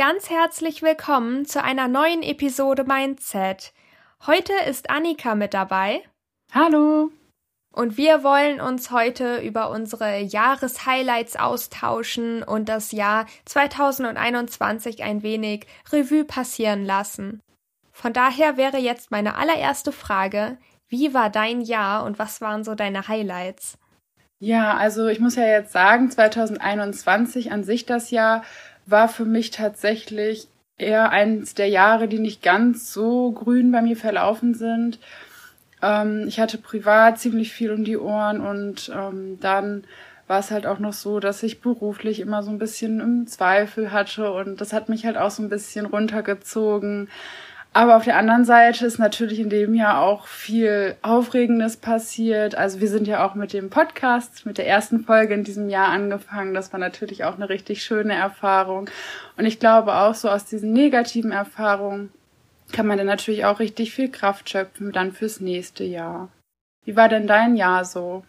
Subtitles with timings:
[0.00, 3.74] ganz herzlich willkommen zu einer neuen Episode Mindset.
[4.26, 6.00] Heute ist Annika mit dabei.
[6.54, 7.10] Hallo.
[7.74, 15.66] Und wir wollen uns heute über unsere Jahreshighlights austauschen und das Jahr 2021 ein wenig
[15.92, 17.42] Revue passieren lassen.
[17.92, 20.56] Von daher wäre jetzt meine allererste Frage,
[20.88, 23.76] wie war dein Jahr und was waren so deine Highlights?
[24.42, 28.42] Ja, also ich muss ja jetzt sagen, 2021 an sich das Jahr
[28.90, 33.96] war für mich tatsächlich eher eines der Jahre, die nicht ganz so grün bei mir
[33.96, 34.98] verlaufen sind.
[35.82, 39.84] Ähm, ich hatte privat ziemlich viel um die Ohren und ähm, dann
[40.26, 43.92] war es halt auch noch so, dass ich beruflich immer so ein bisschen im Zweifel
[43.92, 47.08] hatte und das hat mich halt auch so ein bisschen runtergezogen.
[47.72, 52.56] Aber auf der anderen Seite ist natürlich in dem Jahr auch viel Aufregendes passiert.
[52.56, 55.88] Also wir sind ja auch mit dem Podcast, mit der ersten Folge in diesem Jahr
[55.88, 56.52] angefangen.
[56.52, 58.90] Das war natürlich auch eine richtig schöne Erfahrung.
[59.36, 62.10] Und ich glaube auch so aus diesen negativen Erfahrungen
[62.72, 66.28] kann man dann natürlich auch richtig viel Kraft schöpfen dann fürs nächste Jahr.
[66.84, 68.24] Wie war denn dein Jahr so?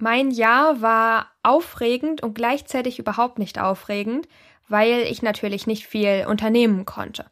[0.00, 4.28] Mein Jahr war aufregend und gleichzeitig überhaupt nicht aufregend,
[4.68, 7.26] weil ich natürlich nicht viel unternehmen konnte.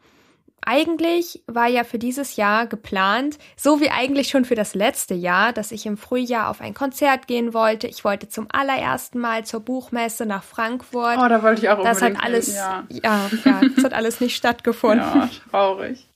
[0.67, 5.53] Eigentlich war ja für dieses Jahr geplant, so wie eigentlich schon für das letzte Jahr,
[5.53, 7.87] dass ich im Frühjahr auf ein Konzert gehen wollte.
[7.87, 11.19] Ich wollte zum allerersten Mal zur Buchmesse nach Frankfurt.
[11.19, 12.87] Oh, da wollte ich auch Das hat alles, ja.
[12.89, 15.07] ja, ja, das hat alles nicht stattgefunden.
[15.07, 16.09] Ja, traurig.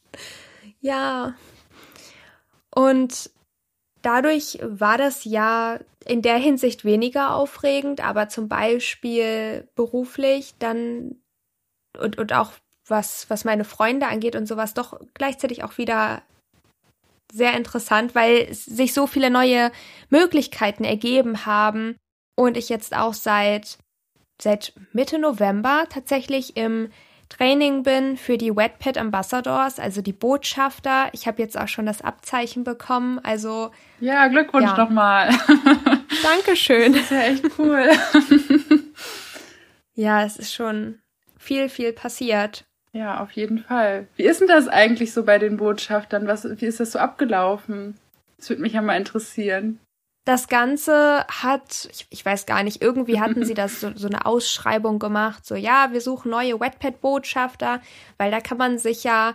[0.81, 1.35] Ja.
[2.75, 3.31] Und
[4.03, 11.17] dadurch war das Jahr in der Hinsicht weniger aufregend, aber zum Beispiel beruflich dann
[11.99, 12.53] und, und auch
[12.89, 16.23] was, was meine Freunde angeht und sowas, doch gleichzeitig auch wieder
[17.33, 19.71] sehr interessant, weil sich so viele neue
[20.09, 21.97] Möglichkeiten ergeben haben
[22.37, 23.79] und ich jetzt auch seit,
[24.41, 26.89] seit Mitte November tatsächlich im
[27.29, 31.11] Training bin für die Wetpad Ambassadors, also die Botschafter.
[31.13, 33.71] Ich habe jetzt auch schon das Abzeichen bekommen, also.
[34.01, 34.77] Ja, Glückwunsch ja.
[34.79, 35.29] nochmal.
[36.23, 36.95] Dankeschön.
[36.95, 37.91] Das ist ja echt cool.
[39.95, 41.01] ja, es ist schon
[41.39, 42.68] viel, viel passiert.
[42.93, 44.09] Ja, auf jeden Fall.
[44.17, 46.27] Wie ist denn das eigentlich so bei den Botschaftern?
[46.27, 47.97] Was, wie ist das so abgelaufen?
[48.39, 49.79] Das würde mich ja mal interessieren.
[50.25, 54.27] Das Ganze hat, ich, ich weiß gar nicht, irgendwie hatten sie das so, so eine
[54.27, 57.81] Ausschreibung gemacht, so ja, wir suchen neue Wetpad-Botschafter,
[58.19, 59.35] weil da kann man sich ja,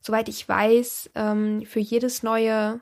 [0.00, 2.80] soweit ich weiß, ähm, für jedes neue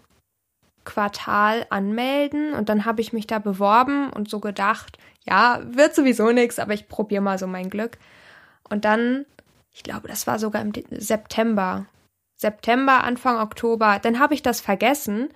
[0.85, 2.55] Quartal anmelden.
[2.55, 6.73] Und dann habe ich mich da beworben und so gedacht, ja, wird sowieso nichts, aber
[6.73, 7.99] ich probiere mal so mein Glück.
[8.69, 9.27] Und dann
[9.73, 11.87] ich glaube, das war sogar im September.
[12.37, 13.99] September, Anfang Oktober.
[14.03, 15.29] Dann habe ich das vergessen.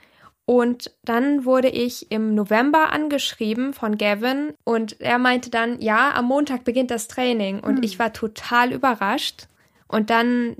[0.47, 6.27] Und dann wurde ich im November angeschrieben von Gavin und er meinte dann, ja, am
[6.27, 7.61] Montag beginnt das Training.
[7.61, 7.83] Und hm.
[7.83, 9.49] ich war total überrascht.
[9.89, 10.55] Und dann,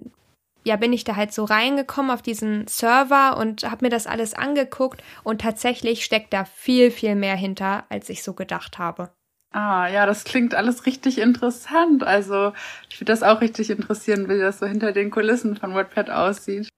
[0.65, 4.33] ja, bin ich da halt so reingekommen auf diesen Server und habe mir das alles
[4.33, 5.03] angeguckt.
[5.23, 9.11] Und tatsächlich steckt da viel, viel mehr hinter, als ich so gedacht habe.
[9.55, 12.03] Ah, ja, das klingt alles richtig interessant.
[12.03, 12.53] Also,
[12.91, 16.69] ich würde das auch richtig interessieren, wie das so hinter den Kulissen von WordPad aussieht.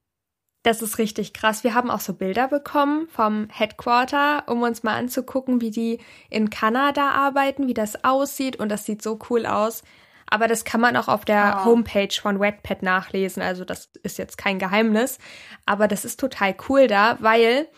[0.62, 1.64] Das ist richtig krass.
[1.64, 6.50] Wir haben auch so Bilder bekommen vom Headquarter, um uns mal anzugucken, wie die in
[6.50, 8.56] Kanada arbeiten, wie das aussieht.
[8.56, 9.82] Und das sieht so cool aus.
[10.28, 11.64] Aber das kann man auch auf der oh.
[11.64, 13.42] Homepage von Wetpad nachlesen.
[13.42, 15.16] Also das ist jetzt kein Geheimnis.
[15.64, 17.68] Aber das ist total cool da, weil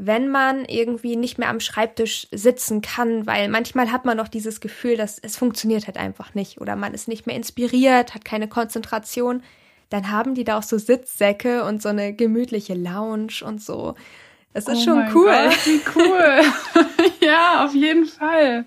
[0.00, 4.60] wenn man irgendwie nicht mehr am Schreibtisch sitzen kann, weil manchmal hat man noch dieses
[4.60, 8.46] Gefühl, dass es funktioniert halt einfach nicht oder man ist nicht mehr inspiriert, hat keine
[8.48, 9.42] Konzentration,
[9.90, 13.96] dann haben die da auch so Sitzsäcke und so eine gemütliche Lounge und so.
[14.52, 15.32] Es ist oh schon cool.
[15.32, 16.42] Gott, wie cool.
[17.20, 18.66] ja, auf jeden Fall.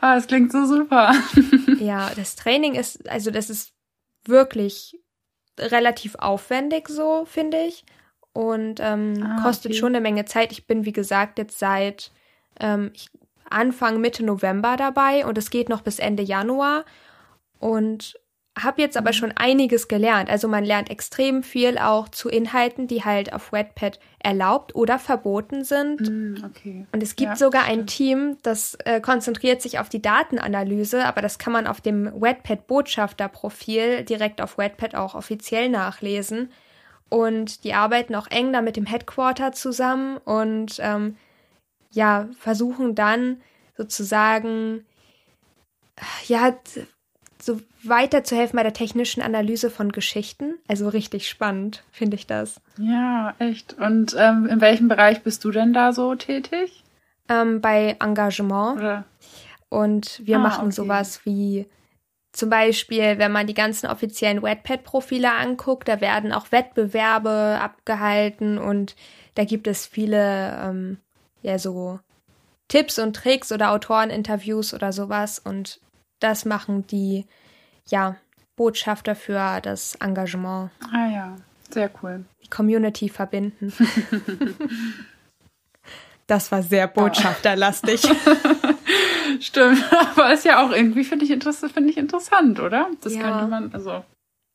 [0.00, 1.12] Ah, das klingt so super.
[1.80, 3.72] ja, das Training ist, also das ist
[4.24, 4.96] wirklich
[5.58, 7.84] relativ aufwendig so, finde ich
[8.32, 9.80] und ähm, ah, kostet okay.
[9.80, 10.52] schon eine Menge Zeit.
[10.52, 12.12] Ich bin, wie gesagt, jetzt seit
[12.58, 12.92] ähm,
[13.48, 16.84] Anfang, Mitte November dabei und es geht noch bis Ende Januar
[17.58, 18.14] und
[18.58, 19.14] habe jetzt aber mhm.
[19.14, 20.28] schon einiges gelernt.
[20.28, 25.64] Also man lernt extrem viel auch zu Inhalten, die halt auf Wetpad erlaubt oder verboten
[25.64, 26.00] sind.
[26.00, 26.86] Mm, okay.
[26.92, 31.22] Und es gibt ja, sogar ein Team, das äh, konzentriert sich auf die Datenanalyse, aber
[31.22, 36.50] das kann man auf dem Wetpad Botschafter-Profil direkt auf Wetpad auch offiziell nachlesen.
[37.10, 41.16] Und die arbeiten auch eng da mit dem Headquarter zusammen und ähm,
[41.90, 43.40] ja, versuchen dann
[43.76, 44.86] sozusagen
[46.28, 46.54] ja
[47.42, 50.58] so weiterzuhelfen bei der technischen Analyse von Geschichten.
[50.68, 52.60] Also richtig spannend, finde ich das.
[52.78, 53.74] Ja, echt.
[53.74, 56.84] Und ähm, in welchem Bereich bist du denn da so tätig?
[57.28, 58.78] Ähm, bei Engagement.
[58.78, 59.04] Oder?
[59.68, 60.74] Und wir ah, machen okay.
[60.74, 61.66] sowas wie
[62.32, 68.94] zum Beispiel, wenn man die ganzen offiziellen Wattpad-Profile anguckt, da werden auch Wettbewerbe abgehalten und
[69.34, 70.98] da gibt es viele, ähm,
[71.42, 71.98] ja, so
[72.68, 75.80] Tipps und Tricks oder Autoreninterviews oder sowas und
[76.20, 77.26] das machen die,
[77.88, 78.16] ja,
[78.54, 80.70] Botschafter für das Engagement.
[80.92, 81.36] Ah ja,
[81.70, 82.24] sehr cool.
[82.44, 83.72] Die Community verbinden.
[86.30, 88.02] das war sehr botschafterlastig.
[89.40, 89.82] Stimmt,
[90.16, 92.88] aber ist ja auch irgendwie, finde ich, find ich interessant, oder?
[93.02, 93.22] Das ja.
[93.22, 94.04] könnte man, also.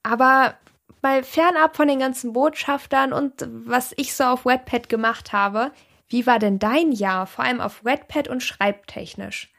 [0.04, 0.56] Aber
[1.01, 5.72] mal fernab von den ganzen Botschaftern und was ich so auf Webpad gemacht habe,
[6.07, 9.51] wie war denn dein Jahr, vor allem auf Webpad und schreibtechnisch?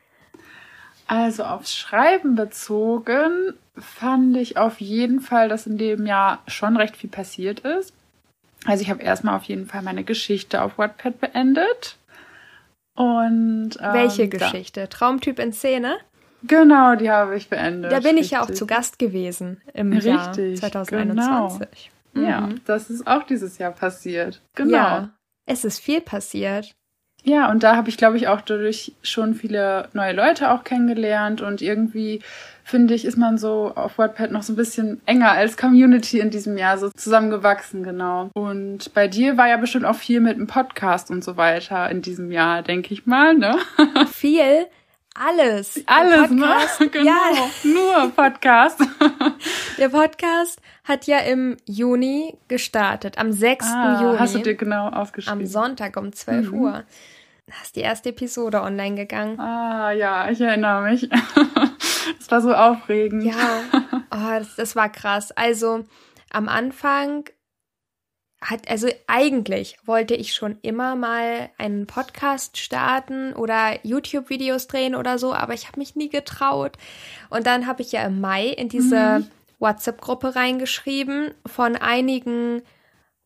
[1.08, 6.96] Also aufs Schreiben bezogen fand ich auf jeden Fall, dass in dem Jahr schon recht
[6.96, 7.92] viel passiert ist.
[8.64, 11.96] Also ich habe erstmal auf jeden Fall meine Geschichte auf Wattpad beendet.
[12.96, 14.81] Und ähm, welche Geschichte?
[14.81, 14.87] Da.
[14.88, 15.96] Traumtyp in Szene?
[16.43, 17.93] Genau, die habe ich beendet.
[17.93, 18.31] Da bin ich richtig.
[18.32, 21.90] ja auch zu Gast gewesen im richtig, Jahr 2021.
[22.14, 22.28] Genau.
[22.28, 22.60] Ja, mhm.
[22.64, 24.40] das ist auch dieses Jahr passiert.
[24.54, 24.76] Genau.
[24.76, 25.10] Ja,
[25.46, 26.75] es ist viel passiert.
[27.22, 31.40] Ja, und da habe ich, glaube ich, auch dadurch schon viele neue Leute auch kennengelernt
[31.40, 32.22] und irgendwie
[32.66, 36.30] finde ich, ist man so auf WordPad noch so ein bisschen enger als Community in
[36.30, 38.30] diesem Jahr so zusammengewachsen, genau.
[38.34, 42.02] Und bei dir war ja bestimmt auch viel mit dem Podcast und so weiter in
[42.02, 43.56] diesem Jahr, denke ich mal, ne?
[44.12, 44.66] Viel?
[45.14, 45.80] Alles.
[45.86, 46.56] Alles, ne?
[46.90, 47.06] Genau.
[47.06, 47.32] Ja.
[47.62, 48.80] Nur Podcast.
[49.78, 53.64] Der Podcast hat ja im Juni gestartet, am 6.
[53.64, 54.18] Ah, Juni.
[54.18, 55.42] Hast du dir genau aufgeschrieben?
[55.42, 56.58] Am Sonntag um 12 mhm.
[56.58, 56.84] Uhr.
[57.46, 59.38] Da ist die erste Episode online gegangen.
[59.38, 61.08] Ah, ja, ich erinnere mich.
[62.18, 63.24] Das war so aufregend.
[63.24, 63.62] Ja,
[64.10, 65.32] oh, das, das war krass.
[65.32, 65.84] Also
[66.30, 67.24] am Anfang
[68.40, 75.18] hat, also eigentlich wollte ich schon immer mal einen Podcast starten oder YouTube-Videos drehen oder
[75.18, 76.76] so, aber ich habe mich nie getraut.
[77.30, 79.30] Und dann habe ich ja im Mai in diese mhm.
[79.58, 82.62] WhatsApp-Gruppe reingeschrieben von einigen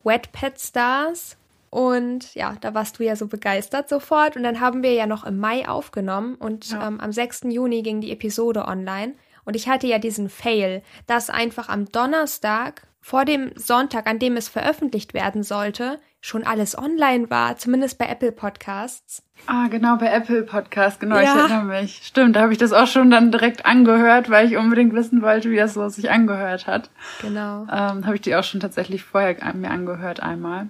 [0.04, 1.36] Wetpad-Stars
[1.70, 4.36] und ja, da warst du ja so begeistert sofort.
[4.36, 6.86] Und dann haben wir ja noch im Mai aufgenommen und ja.
[6.86, 7.42] ähm, am 6.
[7.44, 9.14] Juni ging die Episode online.
[9.44, 14.36] Und ich hatte ja diesen Fail, dass einfach am Donnerstag vor dem Sonntag, an dem
[14.36, 19.22] es veröffentlicht werden sollte, schon alles online war, zumindest bei Apple Podcasts.
[19.46, 21.22] Ah, genau, bei Apple Podcasts, genau, ja.
[21.22, 22.02] ich erinnere mich.
[22.04, 25.50] Stimmt, da habe ich das auch schon dann direkt angehört, weil ich unbedingt wissen wollte,
[25.50, 26.90] wie das so sich angehört hat.
[27.22, 27.62] Genau.
[27.62, 30.68] Ähm, habe ich die auch schon tatsächlich vorher mir angehört einmal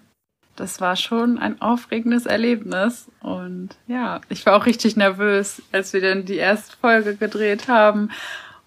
[0.57, 3.07] das war schon ein aufregendes Erlebnis.
[3.21, 8.11] Und ja, ich war auch richtig nervös, als wir dann die erste Folge gedreht haben.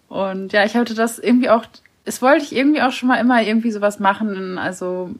[0.09, 1.65] Und ja, ich hatte das irgendwie auch,
[2.05, 4.57] es wollte ich irgendwie auch schon mal immer irgendwie sowas machen.
[4.57, 5.11] Also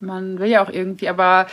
[0.00, 1.46] man will ja auch irgendwie, aber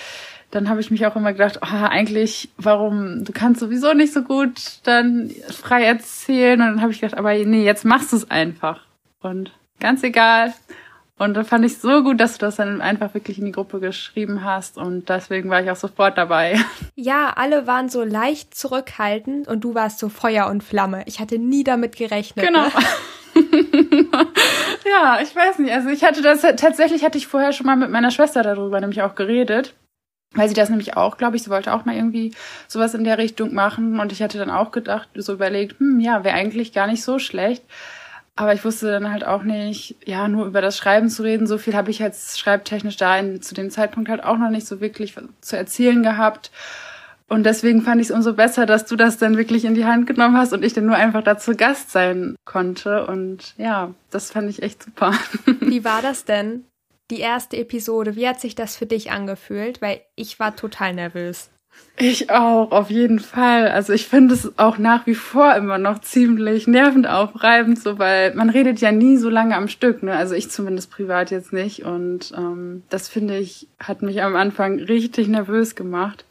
[0.52, 4.22] dann habe ich mich auch immer gedacht, oh, eigentlich, warum, du kannst sowieso nicht so
[4.22, 6.62] gut dann frei erzählen.
[6.62, 8.82] Und dann habe ich gedacht, aber nee, jetzt machst du es einfach.
[9.22, 10.54] Und ganz egal,
[11.18, 13.80] und da fand ich so gut, dass du das dann einfach wirklich in die Gruppe
[13.80, 16.60] geschrieben hast und deswegen war ich auch sofort dabei.
[16.98, 21.04] Ja, alle waren so leicht zurückhaltend und du warst so Feuer und Flamme.
[21.08, 22.46] Ich hatte nie damit gerechnet.
[22.46, 22.64] Genau.
[22.64, 22.72] Ne?
[24.90, 25.74] ja, ich weiß nicht.
[25.74, 29.02] Also ich hatte das tatsächlich hatte ich vorher schon mal mit meiner Schwester darüber nämlich
[29.02, 29.74] auch geredet.
[30.34, 32.34] Weil sie das nämlich auch, glaube ich, sie wollte auch mal irgendwie
[32.68, 34.00] sowas in der Richtung machen.
[34.00, 37.20] Und ich hatte dann auch gedacht, so überlegt, hm, ja, wäre eigentlich gar nicht so
[37.20, 37.64] schlecht.
[38.38, 41.48] Aber ich wusste dann halt auch nicht, ja, nur über das Schreiben zu reden.
[41.48, 44.68] So viel habe ich jetzt schreibtechnisch da in, zu dem Zeitpunkt halt auch noch nicht
[44.68, 46.52] so wirklich zu erzählen gehabt.
[47.28, 50.06] Und deswegen fand ich es umso besser, dass du das dann wirklich in die Hand
[50.06, 53.08] genommen hast und ich dann nur einfach dazu Gast sein konnte.
[53.08, 55.14] Und ja, das fand ich echt super.
[55.62, 56.66] Wie war das denn?
[57.12, 59.80] Die erste Episode, wie hat sich das für dich angefühlt?
[59.80, 61.52] Weil ich war total nervös.
[61.98, 63.70] Ich auch, auf jeden Fall.
[63.70, 68.34] Also ich finde es auch nach wie vor immer noch ziemlich nervend aufreibend, so weil
[68.36, 70.14] man redet ja nie so lange am Stück, ne?
[70.14, 71.84] Also ich zumindest privat jetzt nicht.
[71.86, 76.26] Und ähm, das finde ich, hat mich am Anfang richtig nervös gemacht.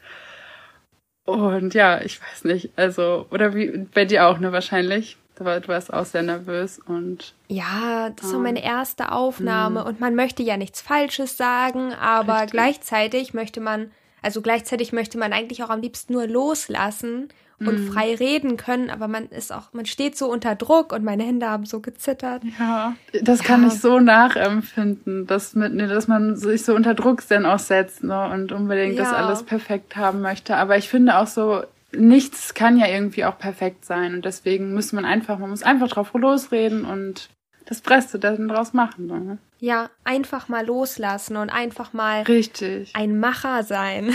[1.24, 5.16] Und ja, ich weiß nicht, also, oder wie bei dir auch, ne, wahrscheinlich.
[5.36, 7.34] Du warst auch sehr nervös und.
[7.48, 9.86] Ja, das war meine erste Aufnahme mh.
[9.88, 12.52] und man möchte ja nichts Falsches sagen, aber Richtig.
[12.52, 13.90] gleichzeitig möchte man
[14.24, 17.28] also gleichzeitig möchte man eigentlich auch am liebsten nur loslassen
[17.60, 17.92] und mm.
[17.92, 21.48] frei reden können, aber man ist auch, man steht so unter Druck und meine Hände
[21.48, 22.42] haben so gezittert.
[22.58, 23.44] Ja, das ja.
[23.44, 27.58] kann ich so nachempfinden, dass, mit, ne, dass man sich so unter Druck dann auch
[27.58, 29.04] setzt ne, und unbedingt ja.
[29.04, 30.56] das alles perfekt haben möchte.
[30.56, 31.62] Aber ich finde auch so,
[31.92, 35.88] nichts kann ja irgendwie auch perfekt sein und deswegen muss man einfach, man muss einfach
[35.88, 37.28] drauf losreden und
[37.66, 39.06] das Beste dann draus machen.
[39.06, 39.38] Ne?
[39.59, 42.94] Ja, einfach mal loslassen und einfach mal Richtig.
[42.94, 44.14] ein Macher sein.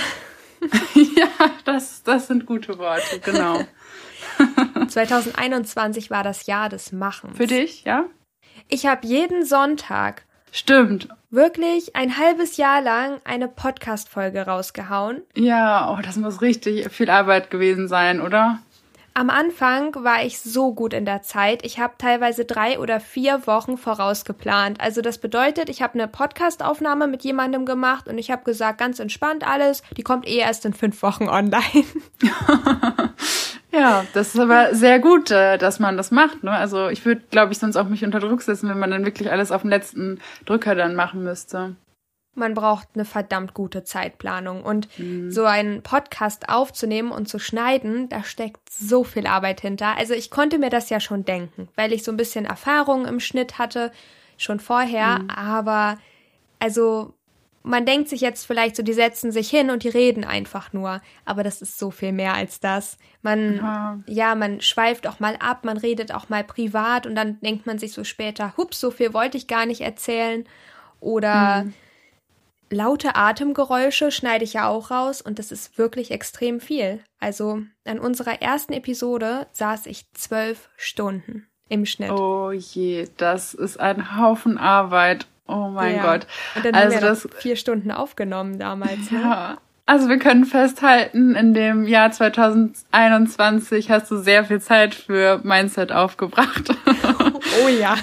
[0.93, 1.27] ja,
[1.65, 3.61] das, das sind gute Worte, genau.
[4.87, 7.37] 2021 war das Jahr des Machens.
[7.37, 8.05] Für dich, ja?
[8.67, 11.07] Ich habe jeden Sonntag Stimmt.
[11.29, 15.21] wirklich ein halbes Jahr lang eine Podcast-Folge rausgehauen.
[15.35, 18.59] Ja, oh, das muss richtig viel Arbeit gewesen sein, oder?
[19.19, 21.65] Am Anfang war ich so gut in der Zeit.
[21.65, 24.79] Ich habe teilweise drei oder vier Wochen vorausgeplant.
[24.79, 28.97] Also das bedeutet, ich habe eine Podcast-Aufnahme mit jemandem gemacht und ich habe gesagt, ganz
[28.97, 29.83] entspannt alles.
[29.97, 31.83] Die kommt eh erst in fünf Wochen online.
[33.71, 36.43] Ja, das ist aber sehr gut, äh, dass man das macht.
[36.43, 36.49] Ne?
[36.49, 39.31] Also ich würde, glaube ich, sonst auch mich unter Druck setzen, wenn man dann wirklich
[39.31, 41.75] alles auf dem letzten Drücker dann machen müsste.
[42.39, 44.63] Man braucht eine verdammt gute Zeitplanung.
[44.63, 44.87] Und
[45.31, 49.97] so einen Podcast aufzunehmen und zu schneiden, da steckt so viel Arbeit hinter.
[49.97, 53.19] Also ich konnte mir das ja schon denken, weil ich so ein bisschen Erfahrung im
[53.19, 53.91] Schnitt hatte,
[54.37, 55.21] schon vorher.
[55.35, 55.97] Aber
[56.59, 57.13] also
[57.61, 61.01] man denkt sich jetzt vielleicht so, die setzen sich hin und die reden einfach nur.
[61.25, 62.97] Aber das ist so viel mehr als das.
[63.21, 63.99] Man, Ja.
[64.07, 67.77] ja, man schweift auch mal ab, man redet auch mal privat und dann denkt man
[67.77, 70.45] sich so später, hups, so viel wollte ich gar nicht erzählen.
[71.01, 71.65] Oder
[72.69, 76.99] laute Atemgeräusche schneide ich ja auch raus und das ist wirklich extrem viel.
[77.19, 82.11] Also an unserer ersten Episode saß ich zwölf Stunden im Schnitt.
[82.11, 85.27] Oh je, das ist ein Haufen Arbeit.
[85.47, 86.03] Oh mein Ja.
[86.03, 86.27] Gott.
[86.55, 89.11] Und dann also haben wir das, vier Stunden aufgenommen damals.
[89.11, 89.21] Ne?
[89.21, 89.57] ja.
[89.85, 95.91] Also wir können festhalten, in dem Jahr 2021 hast du sehr viel Zeit für Mindset
[95.91, 96.69] aufgebracht.
[97.63, 97.95] Oh ja.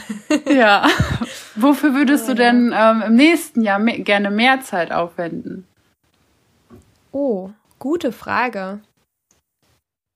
[0.52, 0.86] ja.
[1.56, 5.66] Wofür würdest Oh du denn ähm, im nächsten Jahr me gerne mehr Zeit aufwenden?
[7.12, 8.80] Oh, gute Frage.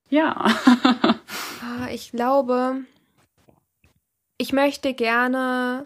[0.09, 0.45] Ja.
[1.63, 2.81] Ah, Ich glaube,
[4.39, 5.85] ich möchte gerne,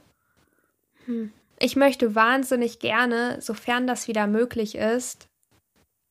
[1.06, 5.28] hm, ich möchte wahnsinnig gerne, sofern das wieder möglich ist,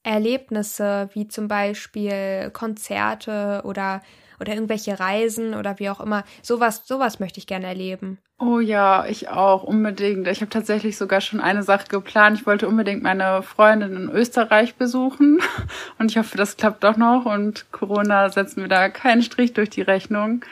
[0.05, 4.03] Erlebnisse wie zum Beispiel Konzerte oder
[4.41, 6.25] oder irgendwelche Reisen oder wie auch immer.
[6.43, 8.19] Sowas, sowas möchte ich gerne erleben.
[8.39, 10.27] Oh ja, ich auch, unbedingt.
[10.27, 12.39] Ich habe tatsächlich sogar schon eine Sache geplant.
[12.39, 15.41] Ich wollte unbedingt meine Freundin in Österreich besuchen.
[15.99, 17.27] Und ich hoffe, das klappt doch noch.
[17.27, 20.45] Und Corona setzt mir da keinen Strich durch die Rechnung.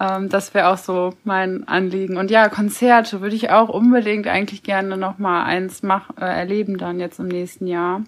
[0.00, 2.16] Ähm, das wäre auch so mein Anliegen.
[2.16, 6.78] Und ja, Konzerte würde ich auch unbedingt eigentlich gerne noch mal eins mach, äh, erleben
[6.78, 8.04] dann jetzt im nächsten Jahr.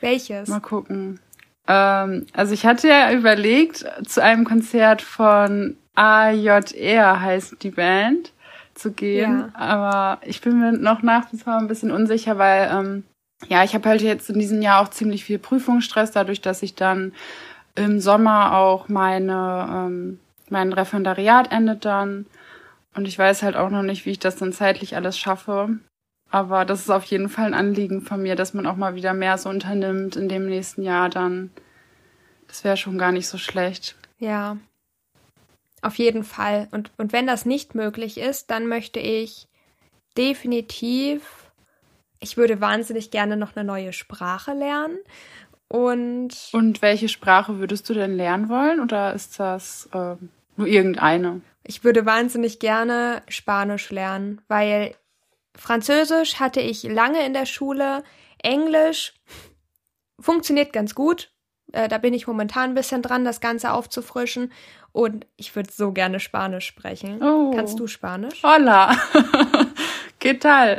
[0.00, 0.48] Welches?
[0.48, 1.20] Mal gucken.
[1.68, 8.32] Ähm, also ich hatte ja überlegt, zu einem Konzert von AJR heißt die Band
[8.74, 13.04] zu gehen, aber ich bin mir noch nach wie vor ein bisschen unsicher, weil ähm,
[13.48, 16.74] ja, ich habe halt jetzt in diesem Jahr auch ziemlich viel Prüfungsstress, dadurch, dass ich
[16.74, 17.12] dann
[17.74, 20.20] im Sommer auch meine ähm,
[20.50, 22.26] mein Referendariat endet dann.
[22.94, 25.78] Und ich weiß halt auch noch nicht, wie ich das dann zeitlich alles schaffe.
[26.30, 29.14] Aber das ist auf jeden Fall ein Anliegen von mir, dass man auch mal wieder
[29.14, 31.50] mehr so unternimmt in dem nächsten Jahr dann.
[32.48, 33.96] Das wäre schon gar nicht so schlecht.
[34.18, 34.56] Ja.
[35.82, 36.68] Auf jeden Fall.
[36.72, 39.46] Und, und wenn das nicht möglich ist, dann möchte ich
[40.16, 41.50] definitiv,
[42.20, 44.98] ich würde wahnsinnig gerne noch eine neue Sprache lernen.
[45.68, 48.80] Und Und welche Sprache würdest du denn lernen wollen?
[48.80, 51.40] Oder ist das ähm, nur irgendeine?
[51.66, 54.94] ich würde wahnsinnig gerne Spanisch lernen, weil
[55.56, 58.02] Französisch hatte ich lange in der Schule,
[58.42, 59.14] Englisch
[60.20, 61.30] funktioniert ganz gut.
[61.72, 64.52] Äh, da bin ich momentan ein bisschen dran, das Ganze aufzufrischen.
[64.92, 67.22] Und ich würde so gerne Spanisch sprechen.
[67.22, 67.52] Oh.
[67.54, 68.42] Kannst du Spanisch?
[68.42, 68.96] Hola.
[70.20, 70.78] ¿Qué tal?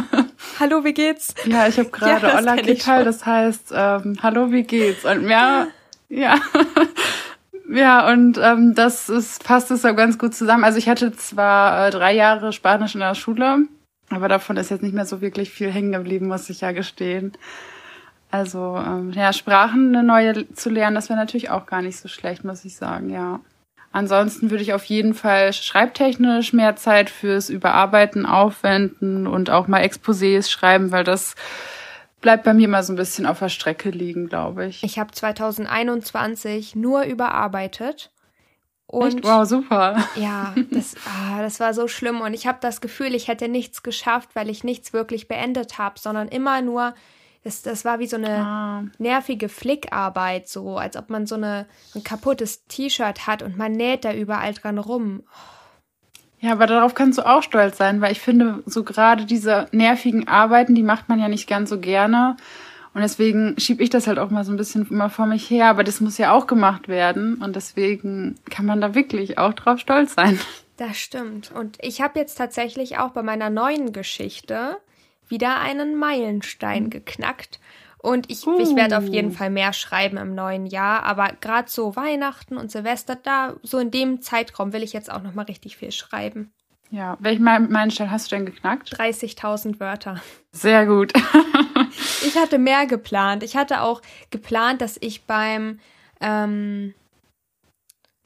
[0.60, 1.34] Hallo, wie geht's?
[1.44, 3.04] Ja, ich habe gerade das Hola, ¿qué tal?
[3.04, 5.04] Das heißt, ähm, hallo, wie geht's?
[5.04, 5.68] Und mehr,
[6.08, 6.36] ja.
[7.72, 10.64] Ja, und ähm, das ist, passt es so ganz gut zusammen.
[10.64, 13.58] Also ich hatte zwar äh, drei Jahre Spanisch in der Schule,
[14.10, 17.32] aber davon ist jetzt nicht mehr so wirklich viel hängen geblieben, muss ich ja gestehen.
[18.30, 22.08] Also ähm, ja, Sprachen eine neue zu lernen, das wäre natürlich auch gar nicht so
[22.08, 23.40] schlecht, muss ich sagen, ja.
[23.92, 29.82] Ansonsten würde ich auf jeden Fall schreibtechnisch mehr Zeit fürs Überarbeiten aufwenden und auch mal
[29.82, 31.34] Exposés schreiben, weil das
[32.20, 34.84] bleibt bei mir mal so ein bisschen auf der Strecke liegen, glaube ich.
[34.84, 38.10] Ich habe 2021 nur überarbeitet.
[38.90, 39.24] Und Echt?
[39.24, 39.96] Wow, super.
[40.16, 42.20] ja, das, ah, das war so schlimm.
[42.20, 46.00] Und ich habe das Gefühl, ich hätte nichts geschafft, weil ich nichts wirklich beendet habe,
[46.00, 46.94] sondern immer nur,
[47.44, 51.66] das, das war wie so eine Ah, nervige Flickarbeit, so als ob man so eine,
[51.94, 55.22] ein kaputtes T-Shirt hat und man näht da überall dran rum.
[56.40, 60.26] Ja, aber darauf kannst du auch stolz sein, weil ich finde, so gerade diese nervigen
[60.26, 62.36] Arbeiten, die macht man ja nicht ganz so gerne.
[62.92, 65.66] Und deswegen schiebe ich das halt auch mal so ein bisschen immer vor mich her.
[65.68, 67.36] Aber das muss ja auch gemacht werden.
[67.36, 70.38] Und deswegen kann man da wirklich auch drauf stolz sein.
[70.76, 71.52] Das stimmt.
[71.52, 74.78] Und ich habe jetzt tatsächlich auch bei meiner neuen Geschichte
[75.28, 77.60] wieder einen Meilenstein geknackt.
[77.98, 78.58] Und ich, uh.
[78.58, 81.02] ich werde auf jeden Fall mehr schreiben im neuen Jahr.
[81.04, 85.22] Aber gerade so Weihnachten und Silvester, da so in dem Zeitraum will ich jetzt auch
[85.22, 86.52] nochmal richtig viel schreiben.
[86.90, 88.92] Ja, welchen Meilenstein hast du denn geknackt?
[88.94, 90.20] 30.000 Wörter.
[90.50, 91.12] Sehr gut.
[92.26, 93.44] ich hatte mehr geplant.
[93.44, 95.78] Ich hatte auch geplant, dass ich beim
[96.20, 96.94] ähm,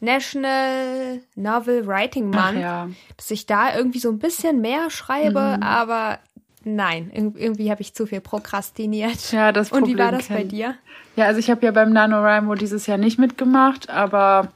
[0.01, 2.89] National Novel Writing Month, ja.
[3.17, 5.63] dass ich da irgendwie so ein bisschen mehr schreibe, mhm.
[5.63, 6.19] aber
[6.65, 9.33] nein, irgendwie habe ich zu viel prokrastiniert.
[9.33, 10.77] Ja, das Problem Und wie war das bei dir?
[11.17, 14.53] Ja, also ich habe ja beim NaNoWriMo dieses Jahr nicht mitgemacht, aber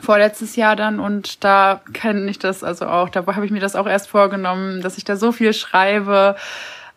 [0.00, 3.08] vorletztes Jahr dann und da kenne ich das also auch.
[3.08, 6.36] Da habe ich mir das auch erst vorgenommen, dass ich da so viel schreibe.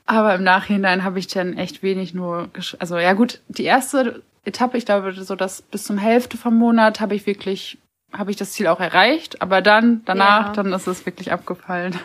[0.05, 4.77] Aber im Nachhinein habe ich dann echt wenig nur, also ja gut, die erste Etappe,
[4.77, 7.77] ich glaube so dass bis zum Hälfte vom Monat habe ich wirklich
[8.11, 10.53] habe ich das Ziel auch erreicht, aber dann danach, ja.
[10.53, 11.97] dann ist es wirklich abgefallen.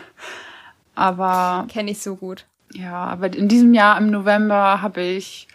[0.95, 2.45] Aber kenne ich so gut.
[2.73, 5.47] Ja, aber in diesem Jahr im November habe ich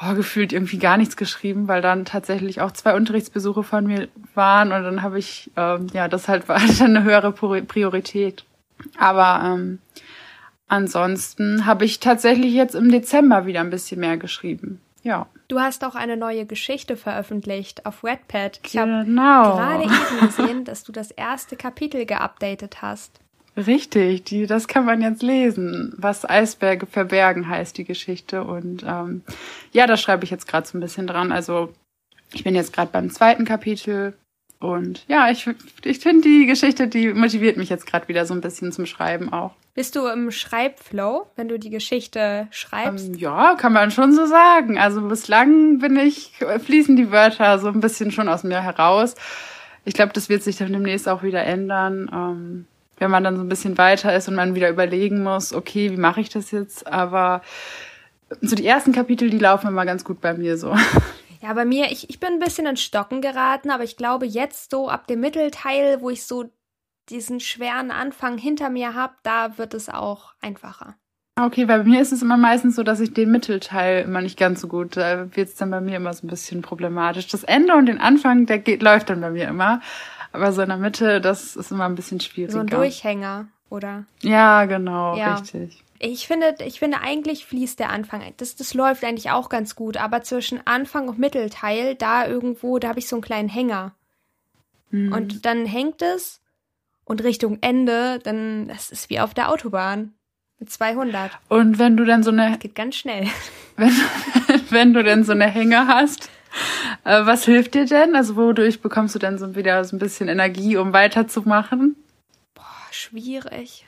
[0.00, 4.72] oh, gefühlt irgendwie gar nichts geschrieben, weil dann tatsächlich auch zwei Unterrichtsbesuche von mir waren
[4.72, 8.44] und dann habe ich ähm, ja das halt war dann eine höhere Priorität.
[8.98, 9.78] Aber ähm,
[10.68, 14.80] ansonsten habe ich tatsächlich jetzt im Dezember wieder ein bisschen mehr geschrieben.
[15.02, 15.26] Ja.
[15.48, 18.60] Du hast auch eine neue Geschichte veröffentlicht auf Wattpad.
[18.64, 19.22] Ich genau.
[19.22, 23.20] habe gerade eben gesehen, dass du das erste Kapitel geupdatet hast.
[23.56, 28.42] Richtig, die, das kann man jetzt lesen, was Eisberge verbergen heißt, die Geschichte.
[28.42, 29.22] Und ähm,
[29.72, 31.30] ja, da schreibe ich jetzt gerade so ein bisschen dran.
[31.30, 31.72] Also
[32.32, 34.14] ich bin jetzt gerade beim zweiten Kapitel
[34.64, 35.48] und ja, ich,
[35.84, 39.32] ich finde die Geschichte, die motiviert mich jetzt gerade wieder so ein bisschen zum Schreiben
[39.32, 39.52] auch.
[39.74, 43.08] Bist du im Schreibflow, wenn du die Geschichte schreibst?
[43.08, 44.78] Ähm, ja, kann man schon so sagen.
[44.78, 46.32] Also bislang bin ich,
[46.64, 49.16] fließen die Wörter so ein bisschen schon aus mir heraus.
[49.84, 52.08] Ich glaube, das wird sich dann demnächst auch wieder ändern.
[52.12, 52.66] Ähm,
[52.98, 55.96] wenn man dann so ein bisschen weiter ist und man wieder überlegen muss, okay, wie
[55.96, 56.86] mache ich das jetzt?
[56.86, 57.42] Aber
[58.40, 60.74] so die ersten Kapitel, die laufen immer ganz gut bei mir so.
[61.42, 64.70] Ja, bei mir, ich, ich bin ein bisschen in Stocken geraten, aber ich glaube, jetzt
[64.70, 66.50] so ab dem Mittelteil, wo ich so
[67.10, 70.96] diesen schweren Anfang hinter mir habe, da wird es auch einfacher.
[71.38, 74.38] Okay, weil bei mir ist es immer meistens so, dass ich den Mittelteil immer nicht
[74.38, 77.26] ganz so gut, da wird es dann bei mir immer so ein bisschen problematisch.
[77.26, 79.82] Das Ende und den Anfang, der geht, läuft dann bei mir immer.
[80.34, 82.54] Aber so in der Mitte, das ist immer ein bisschen schwieriger.
[82.54, 84.04] So ein Durchhänger, oder?
[84.20, 85.36] Ja, genau, ja.
[85.36, 85.84] richtig.
[86.00, 88.20] Ich finde, ich finde, eigentlich fließt der Anfang.
[88.38, 92.88] Das, das läuft eigentlich auch ganz gut, aber zwischen Anfang und Mittelteil, da irgendwo, da
[92.88, 93.94] habe ich so einen kleinen Hänger.
[94.90, 95.12] Mhm.
[95.12, 96.40] Und dann hängt es
[97.04, 100.14] und Richtung Ende, dann, das ist wie auf der Autobahn.
[100.58, 101.30] Mit 200.
[101.48, 102.50] Und wenn du dann so eine.
[102.50, 103.28] Das geht ganz schnell.
[103.76, 103.92] Wenn,
[104.70, 106.28] wenn du denn so eine Hänge hast,
[107.04, 108.14] was hilft dir denn?
[108.14, 111.96] Also wodurch bekommst du denn so wieder so ein bisschen Energie, um weiterzumachen?
[112.54, 113.86] Boah, schwierig.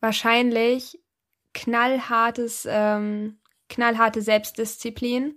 [0.00, 0.98] Wahrscheinlich
[1.54, 3.38] knallhartes, ähm,
[3.68, 5.34] knallharte Selbstdisziplin.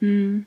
[0.00, 0.46] Mhm.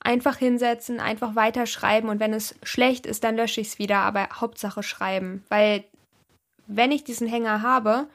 [0.00, 4.28] Einfach hinsetzen, einfach weiterschreiben und wenn es schlecht ist, dann lösche ich es wieder, aber
[4.34, 5.44] Hauptsache schreiben.
[5.48, 5.84] Weil
[6.66, 8.06] wenn ich diesen Hänger habe,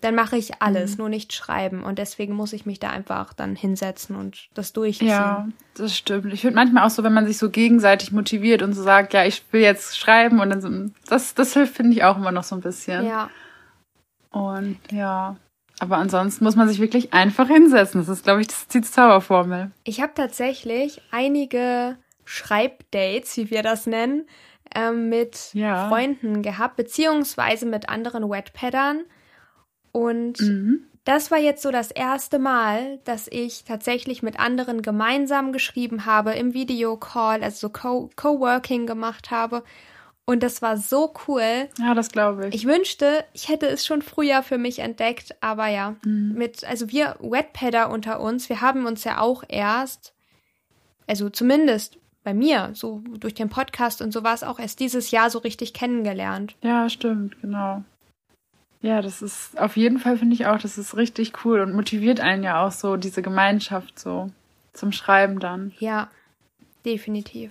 [0.00, 0.98] dann mache ich alles, mhm.
[0.98, 1.82] nur nicht schreiben.
[1.82, 5.08] Und deswegen muss ich mich da einfach dann hinsetzen und das durchziehen.
[5.08, 6.32] Ja, das stimmt.
[6.32, 9.24] Ich finde manchmal auch so, wenn man sich so gegenseitig motiviert und so sagt, ja,
[9.24, 10.70] ich will jetzt schreiben und dann so,
[11.08, 13.06] das, das hilft, finde ich auch immer noch so ein bisschen.
[13.06, 13.28] Ja.
[14.30, 15.36] Und ja.
[15.80, 18.00] Aber ansonsten muss man sich wirklich einfach hinsetzen.
[18.00, 19.70] Das ist, glaube ich, die Zauberformel.
[19.84, 24.26] Ich habe tatsächlich einige Schreibdates, wie wir das nennen,
[24.74, 25.88] ähm, mit ja.
[25.88, 29.04] Freunden gehabt, beziehungsweise mit anderen Wetpaddern.
[29.92, 30.84] Und mhm.
[31.04, 36.32] das war jetzt so das erste Mal, dass ich tatsächlich mit anderen gemeinsam geschrieben habe,
[36.32, 39.62] im Videocall, also so Co-Working gemacht habe.
[40.24, 41.68] Und das war so cool.
[41.78, 42.54] Ja, das glaube ich.
[42.54, 46.34] Ich wünschte, ich hätte es schon früher für mich entdeckt, aber ja, mhm.
[46.36, 50.12] mit, also wir Wetpadder unter uns, wir haben uns ja auch erst,
[51.06, 55.10] also zumindest bei mir, so durch den Podcast und so war es auch erst dieses
[55.10, 56.56] Jahr so richtig kennengelernt.
[56.62, 57.82] Ja, stimmt, genau.
[58.80, 62.20] Ja, das ist auf jeden Fall finde ich auch, das ist richtig cool und motiviert
[62.20, 64.30] einen ja auch so diese Gemeinschaft so
[64.72, 65.72] zum Schreiben dann.
[65.78, 66.08] Ja,
[66.84, 67.50] definitiv.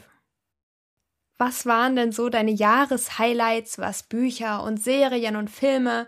[1.38, 6.08] Was waren denn so deine Jahreshighlights, was Bücher und Serien und Filme,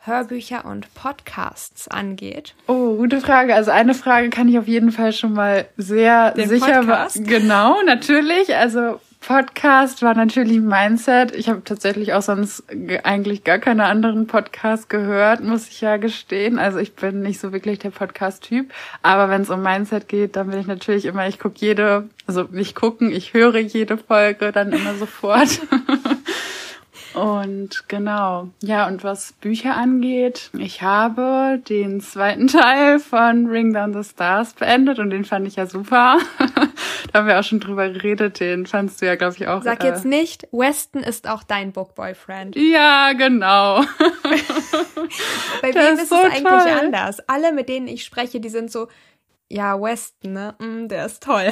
[0.00, 2.54] Hörbücher und Podcasts angeht?
[2.66, 3.54] Oh, gute Frage.
[3.54, 6.80] Also eine Frage kann ich auf jeden Fall schon mal sehr Den sicher.
[6.80, 7.24] Podcast?
[7.24, 8.54] Genau, natürlich.
[8.54, 11.34] Also Podcast war natürlich Mindset.
[11.34, 12.62] Ich habe tatsächlich auch sonst
[13.02, 16.60] eigentlich gar keine anderen Podcasts gehört, muss ich ja gestehen.
[16.60, 18.72] Also ich bin nicht so wirklich der Podcast-Typ.
[19.02, 22.44] Aber wenn es um Mindset geht, dann bin ich natürlich immer, ich gucke jede, also
[22.52, 25.60] nicht gucken, ich höre jede Folge dann immer sofort.
[27.16, 33.94] Und genau, ja, und was Bücher angeht, ich habe den zweiten Teil von Ring Down
[33.94, 36.18] the Stars beendet und den fand ich ja super.
[37.12, 39.62] da haben wir auch schon drüber geredet, den fandst du ja, glaube ich, auch.
[39.62, 42.54] Sag äh, jetzt nicht, Weston ist auch dein Bookboyfriend.
[42.54, 43.80] Ja, genau.
[45.62, 46.70] Bei wem ist, ist so es eigentlich toll.
[46.82, 47.20] anders?
[47.28, 48.88] Alle, mit denen ich spreche, die sind so,
[49.48, 50.54] ja, Weston, ne?
[50.58, 51.50] Mm, der ist toll.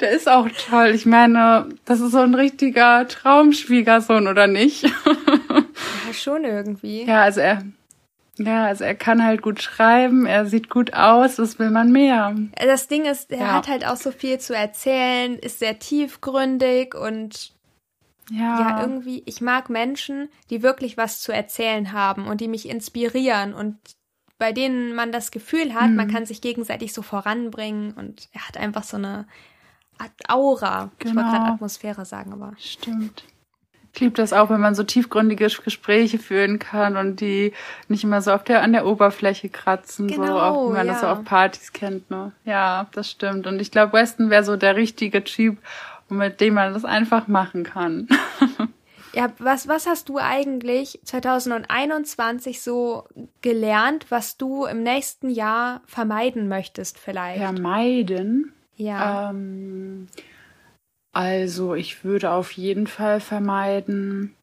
[0.00, 0.88] Der ist auch toll.
[0.94, 4.82] Ich meine, das ist so ein richtiger Traumschwiegersohn, oder nicht?
[4.84, 7.04] ja, schon irgendwie.
[7.04, 7.62] Ja, also er,
[8.38, 12.34] ja, also er kann halt gut schreiben, er sieht gut aus, was will man mehr?
[12.54, 13.52] Das Ding ist, er ja.
[13.54, 17.52] hat halt auch so viel zu erzählen, ist sehr tiefgründig und
[18.30, 18.60] ja.
[18.60, 23.52] ja, irgendwie, ich mag Menschen, die wirklich was zu erzählen haben und die mich inspirieren
[23.54, 23.76] und
[24.38, 25.96] bei denen man das Gefühl hat, mhm.
[25.96, 29.26] man kann sich gegenseitig so voranbringen und er hat einfach so eine
[30.28, 30.90] Aura.
[30.98, 31.10] Genau.
[31.10, 32.52] Ich wollte gerade Atmosphäre sagen, aber.
[32.58, 33.24] Stimmt.
[33.92, 37.52] Ich liebe das auch, wenn man so tiefgründige Gespräche führen kann und die
[37.88, 40.92] nicht immer so auf der, an der Oberfläche kratzen, genau, so auch, wie man ja.
[40.92, 42.30] das so auf Partys kennt, ne?
[42.44, 43.48] Ja, das stimmt.
[43.48, 45.58] Und ich glaube, Weston wäre so der richtige Typ,
[46.08, 48.08] mit dem man das einfach machen kann.
[49.12, 53.08] Ja, was, was hast du eigentlich 2021 so
[53.42, 57.40] gelernt, was du im nächsten Jahr vermeiden möchtest vielleicht?
[57.40, 58.52] Vermeiden?
[58.80, 59.30] Ja.
[59.30, 60.08] Ähm,
[61.12, 64.34] also ich würde auf jeden Fall vermeiden,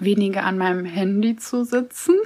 [0.00, 2.16] weniger an meinem Handy zu sitzen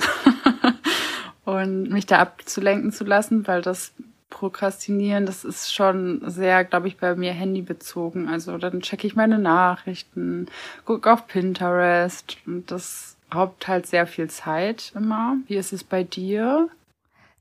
[1.44, 3.92] und mich da abzulenken zu lassen, weil das
[4.30, 8.28] Prokrastinieren, das ist schon sehr, glaube ich, bei mir handybezogen.
[8.28, 10.46] Also dann checke ich meine Nachrichten,
[10.86, 15.36] gucke auf Pinterest und das raubt halt sehr viel Zeit immer.
[15.46, 16.70] Wie ist es bei dir?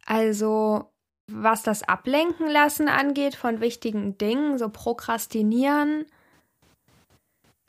[0.05, 0.88] Also,
[1.31, 6.05] was das Ablenken lassen angeht von wichtigen Dingen, so Prokrastinieren,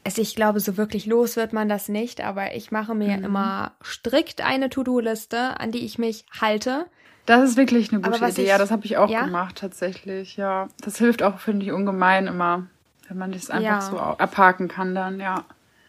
[0.05, 3.25] also ich glaube, so wirklich los wird man das nicht, aber ich mache mir mhm.
[3.25, 6.87] immer strikt eine To-Do-Liste, an die ich mich halte.
[7.27, 8.43] Das ist wirklich eine gute Idee.
[8.43, 9.25] Ich, ja, das habe ich auch ja?
[9.25, 10.37] gemacht tatsächlich.
[10.37, 12.67] Ja, das hilft auch, finde ich, ungemein immer,
[13.09, 13.81] wenn man das einfach ja.
[13.81, 15.45] so abhaken kann dann, ja.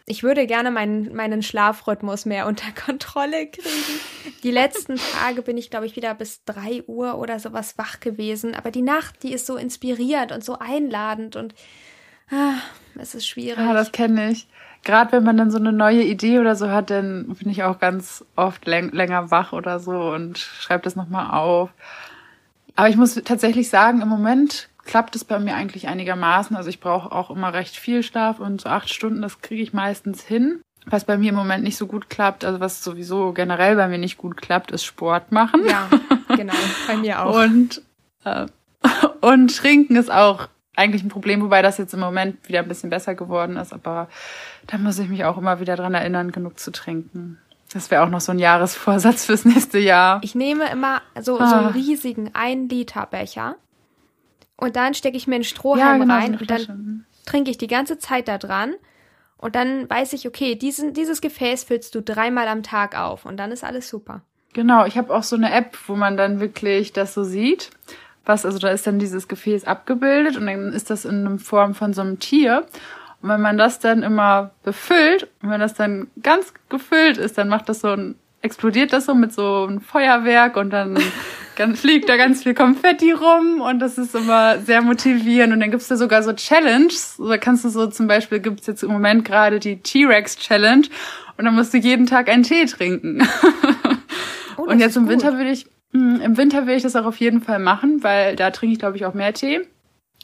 [0.06, 4.00] Ich würde gerne meinen, meinen Schlafrhythmus mehr unter Kontrolle kriegen.
[4.42, 8.54] Die letzten Tage bin ich, glaube ich, wieder bis drei Uhr oder sowas wach gewesen.
[8.54, 11.54] Aber die Nacht, die ist so inspirierend und so einladend und
[12.30, 12.54] ah,
[12.98, 13.58] es ist schwierig.
[13.58, 14.48] Ja, das kenne ich
[14.84, 17.78] gerade wenn man dann so eine neue Idee oder so hat, dann bin ich auch
[17.78, 21.70] ganz oft länger wach oder so und schreibe das nochmal auf.
[22.74, 26.56] Aber ich muss tatsächlich sagen, im Moment klappt es bei mir eigentlich einigermaßen.
[26.56, 29.72] Also ich brauche auch immer recht viel Schlaf und so acht Stunden, das kriege ich
[29.72, 30.60] meistens hin.
[30.86, 33.98] Was bei mir im Moment nicht so gut klappt, also was sowieso generell bei mir
[33.98, 35.62] nicht gut klappt, ist Sport machen.
[35.64, 35.88] Ja,
[36.36, 36.54] genau,
[36.88, 37.36] bei mir auch.
[37.36, 37.82] Und,
[38.24, 38.46] äh,
[39.20, 42.90] und Trinken ist auch eigentlich ein Problem, wobei das jetzt im Moment wieder ein bisschen
[42.90, 44.08] besser geworden ist, aber
[44.66, 47.38] da muss ich mich auch immer wieder dran erinnern, genug zu trinken.
[47.72, 50.20] Das wäre auch noch so ein Jahresvorsatz fürs nächste Jahr.
[50.22, 51.48] Ich nehme immer so, ah.
[51.48, 53.56] so einen riesigen 1 Liter Becher
[54.62, 57.66] und dann stecke ich mir einen Strohhalm ja, genau, rein und dann trinke ich die
[57.66, 58.74] ganze Zeit da dran
[59.36, 63.36] und dann weiß ich, okay, diesen, dieses Gefäß füllst du dreimal am Tag auf und
[63.36, 64.22] dann ist alles super.
[64.54, 67.70] Genau, ich habe auch so eine App, wo man dann wirklich das so sieht
[68.24, 71.92] was, also da ist dann dieses Gefäß abgebildet und dann ist das in Form von
[71.92, 72.66] so einem Tier.
[73.20, 77.48] Und wenn man das dann immer befüllt und wenn das dann ganz gefüllt ist, dann
[77.48, 80.96] macht das so ein, explodiert das so mit so einem Feuerwerk und dann
[81.74, 85.52] fliegt da ganz viel Konfetti rum und das ist immer sehr motivierend.
[85.52, 87.16] Und dann gibt's da sogar so Challenges.
[87.18, 90.86] Da kannst du so zum Beispiel gibt's jetzt im Moment gerade die T-Rex Challenge
[91.38, 93.26] und dann musst du jeden Tag einen Tee trinken.
[94.58, 97.18] Oh, und jetzt im Winter würde ich hm, Im Winter will ich das auch auf
[97.18, 99.60] jeden Fall machen, weil da trinke ich, glaube ich, auch mehr Tee.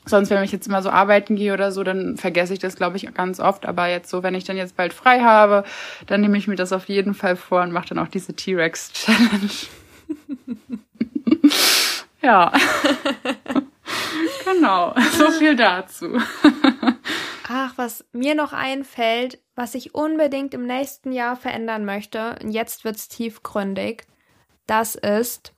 [0.09, 2.97] Sonst, wenn ich jetzt immer so arbeiten gehe oder so, dann vergesse ich das, glaube
[2.97, 3.66] ich, ganz oft.
[3.66, 5.64] Aber jetzt so, wenn ich dann jetzt bald frei habe,
[6.07, 9.51] dann nehme ich mir das auf jeden Fall vor und mache dann auch diese T-Rex-Challenge.
[12.23, 12.53] ja.
[14.44, 14.94] genau.
[15.16, 16.18] So viel dazu.
[17.49, 22.85] Ach, was mir noch einfällt, was ich unbedingt im nächsten Jahr verändern möchte, und jetzt
[22.85, 24.07] wird's tiefgründig,
[24.66, 25.55] das ist,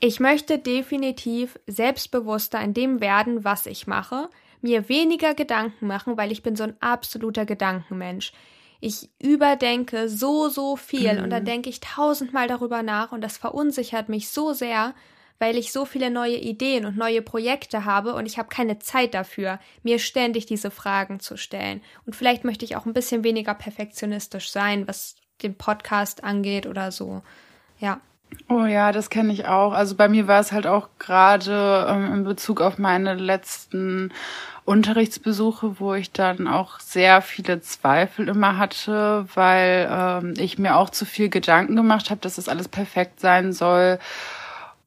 [0.00, 4.28] ich möchte definitiv selbstbewusster in dem werden, was ich mache,
[4.60, 8.32] mir weniger Gedanken machen, weil ich bin so ein absoluter Gedankenmensch.
[8.80, 11.24] Ich überdenke so, so viel mhm.
[11.24, 14.94] und dann denke ich tausendmal darüber nach und das verunsichert mich so sehr,
[15.40, 19.14] weil ich so viele neue Ideen und neue Projekte habe und ich habe keine Zeit
[19.14, 21.80] dafür, mir ständig diese Fragen zu stellen.
[22.06, 26.92] Und vielleicht möchte ich auch ein bisschen weniger perfektionistisch sein, was den Podcast angeht oder
[26.92, 27.22] so.
[27.78, 28.00] Ja.
[28.48, 29.72] Oh ja, das kenne ich auch.
[29.72, 34.12] Also bei mir war es halt auch gerade ähm, in Bezug auf meine letzten
[34.64, 40.90] Unterrichtsbesuche, wo ich dann auch sehr viele Zweifel immer hatte, weil ähm, ich mir auch
[40.90, 43.98] zu viel Gedanken gemacht habe, dass das alles perfekt sein soll.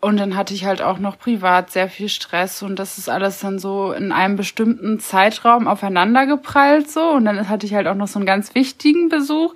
[0.02, 3.40] Und dann hatte ich halt auch noch privat sehr viel Stress und das ist alles
[3.40, 7.12] dann so in einem bestimmten Zeitraum aufeinander geprallt so.
[7.12, 9.54] Und dann hatte ich halt auch noch so einen ganz wichtigen Besuch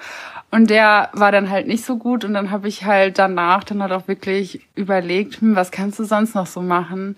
[0.52, 3.82] und der war dann halt nicht so gut und dann habe ich halt danach dann
[3.82, 7.16] halt auch wirklich überlegt, hm, was kannst du sonst noch so machen?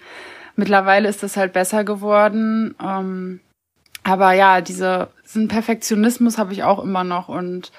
[0.56, 2.76] Mittlerweile ist das halt besser geworden.
[2.82, 3.42] Ähm,
[4.04, 7.74] aber ja, diese, diesen Perfektionismus habe ich auch immer noch und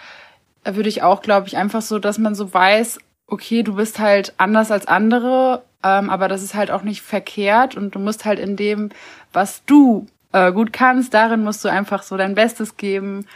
[0.62, 3.98] da würde ich auch, glaube ich, einfach so, dass man so weiß, okay, du bist
[4.00, 8.24] halt anders als andere, ähm, aber das ist halt auch nicht verkehrt und du musst
[8.24, 8.90] halt in dem,
[9.32, 13.26] was du äh, gut kannst, darin musst du einfach so dein Bestes geben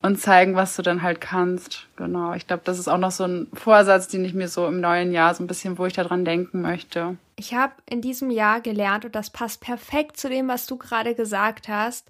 [0.00, 1.86] und zeigen, was du dann halt kannst.
[1.96, 2.34] Genau.
[2.34, 5.12] Ich glaube, das ist auch noch so ein Vorsatz, den ich mir so im neuen
[5.12, 7.16] Jahr so ein bisschen, wo ich daran denken möchte.
[7.36, 11.14] Ich habe in diesem Jahr gelernt, und das passt perfekt zu dem, was du gerade
[11.14, 12.08] gesagt hast,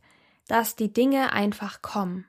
[0.48, 2.24] dass die Dinge einfach kommen.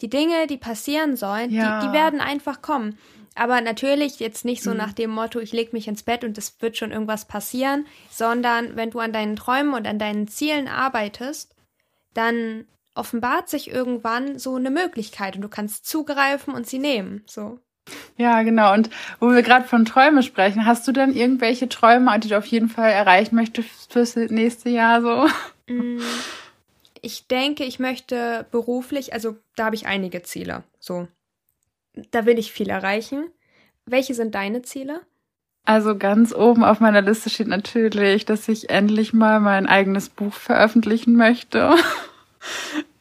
[0.00, 1.80] Die Dinge, die passieren sollen, ja.
[1.80, 2.96] die, die werden einfach kommen.
[3.38, 4.78] Aber natürlich jetzt nicht so mhm.
[4.78, 8.74] nach dem Motto, ich leg mich ins Bett und es wird schon irgendwas passieren, sondern
[8.74, 11.54] wenn du an deinen Träumen und an deinen Zielen arbeitest,
[12.14, 12.64] dann
[12.96, 17.22] offenbart sich irgendwann so eine Möglichkeit und du kannst zugreifen und sie nehmen.
[17.26, 17.60] So.
[18.16, 18.74] Ja, genau.
[18.74, 22.46] Und wo wir gerade von Träumen sprechen, hast du denn irgendwelche Träume, die du auf
[22.46, 25.28] jeden Fall erreichen möchtest fürs nächste Jahr so?
[25.72, 26.00] Mm,
[27.02, 30.64] ich denke, ich möchte beruflich, also da habe ich einige Ziele.
[30.80, 31.06] So.
[32.10, 33.30] Da will ich viel erreichen.
[33.86, 35.00] Welche sind deine Ziele?
[35.64, 40.32] Also ganz oben auf meiner Liste steht natürlich, dass ich endlich mal mein eigenes Buch
[40.32, 41.74] veröffentlichen möchte.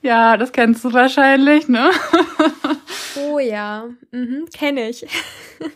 [0.07, 1.91] Ja, das kennst du wahrscheinlich, ne?
[3.19, 5.05] Oh ja, mhm, kenne ich.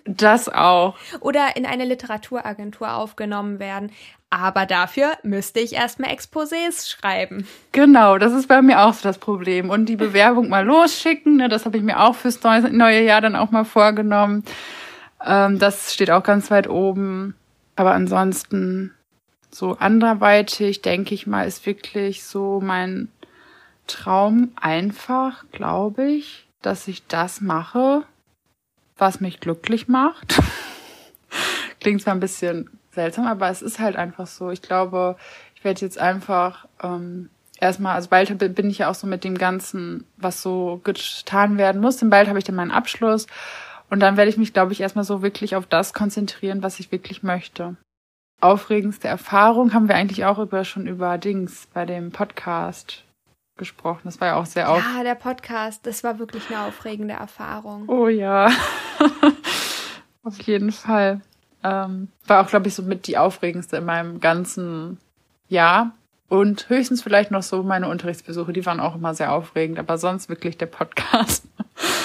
[0.05, 0.95] Das auch.
[1.19, 3.91] Oder in eine Literaturagentur aufgenommen werden.
[4.29, 7.45] Aber dafür müsste ich erstmal Exposés schreiben.
[7.71, 9.69] Genau, das ist bei mir auch so das Problem.
[9.69, 13.35] Und die Bewerbung mal losschicken, ne, das habe ich mir auch fürs neue Jahr dann
[13.35, 14.45] auch mal vorgenommen.
[15.25, 17.35] Ähm, das steht auch ganz weit oben.
[17.75, 18.93] Aber ansonsten,
[19.49, 23.09] so anderweitig, denke ich mal, ist wirklich so mein
[23.91, 28.03] Traum einfach, glaube ich, dass ich das mache,
[28.97, 30.39] was mich glücklich macht.
[31.79, 34.51] Klingt zwar ein bisschen seltsam, aber es ist halt einfach so.
[34.51, 35.17] Ich glaube,
[35.55, 39.37] ich werde jetzt einfach ähm, erstmal, also bald bin ich ja auch so mit dem
[39.37, 41.97] Ganzen, was so getan werden muss.
[41.97, 43.27] Denn bald habe ich dann meinen Abschluss.
[43.89, 46.91] Und dann werde ich mich, glaube ich, erstmal so wirklich auf das konzentrieren, was ich
[46.91, 47.75] wirklich möchte.
[48.39, 53.03] Aufregendste Erfahrung haben wir eigentlich auch über schon über Dings bei dem Podcast
[53.61, 54.01] gesprochen.
[54.05, 54.83] Das war ja auch sehr auf.
[54.83, 57.87] Ja, der Podcast, das war wirklich eine aufregende Erfahrung.
[57.87, 58.49] Oh ja.
[60.23, 61.21] Auf jeden Fall.
[61.63, 64.97] Ähm, war auch, glaube ich, so mit die aufregendste in meinem ganzen
[65.47, 65.91] Jahr.
[66.27, 70.27] Und höchstens vielleicht noch so meine Unterrichtsbesuche, die waren auch immer sehr aufregend, aber sonst
[70.27, 71.45] wirklich der Podcast.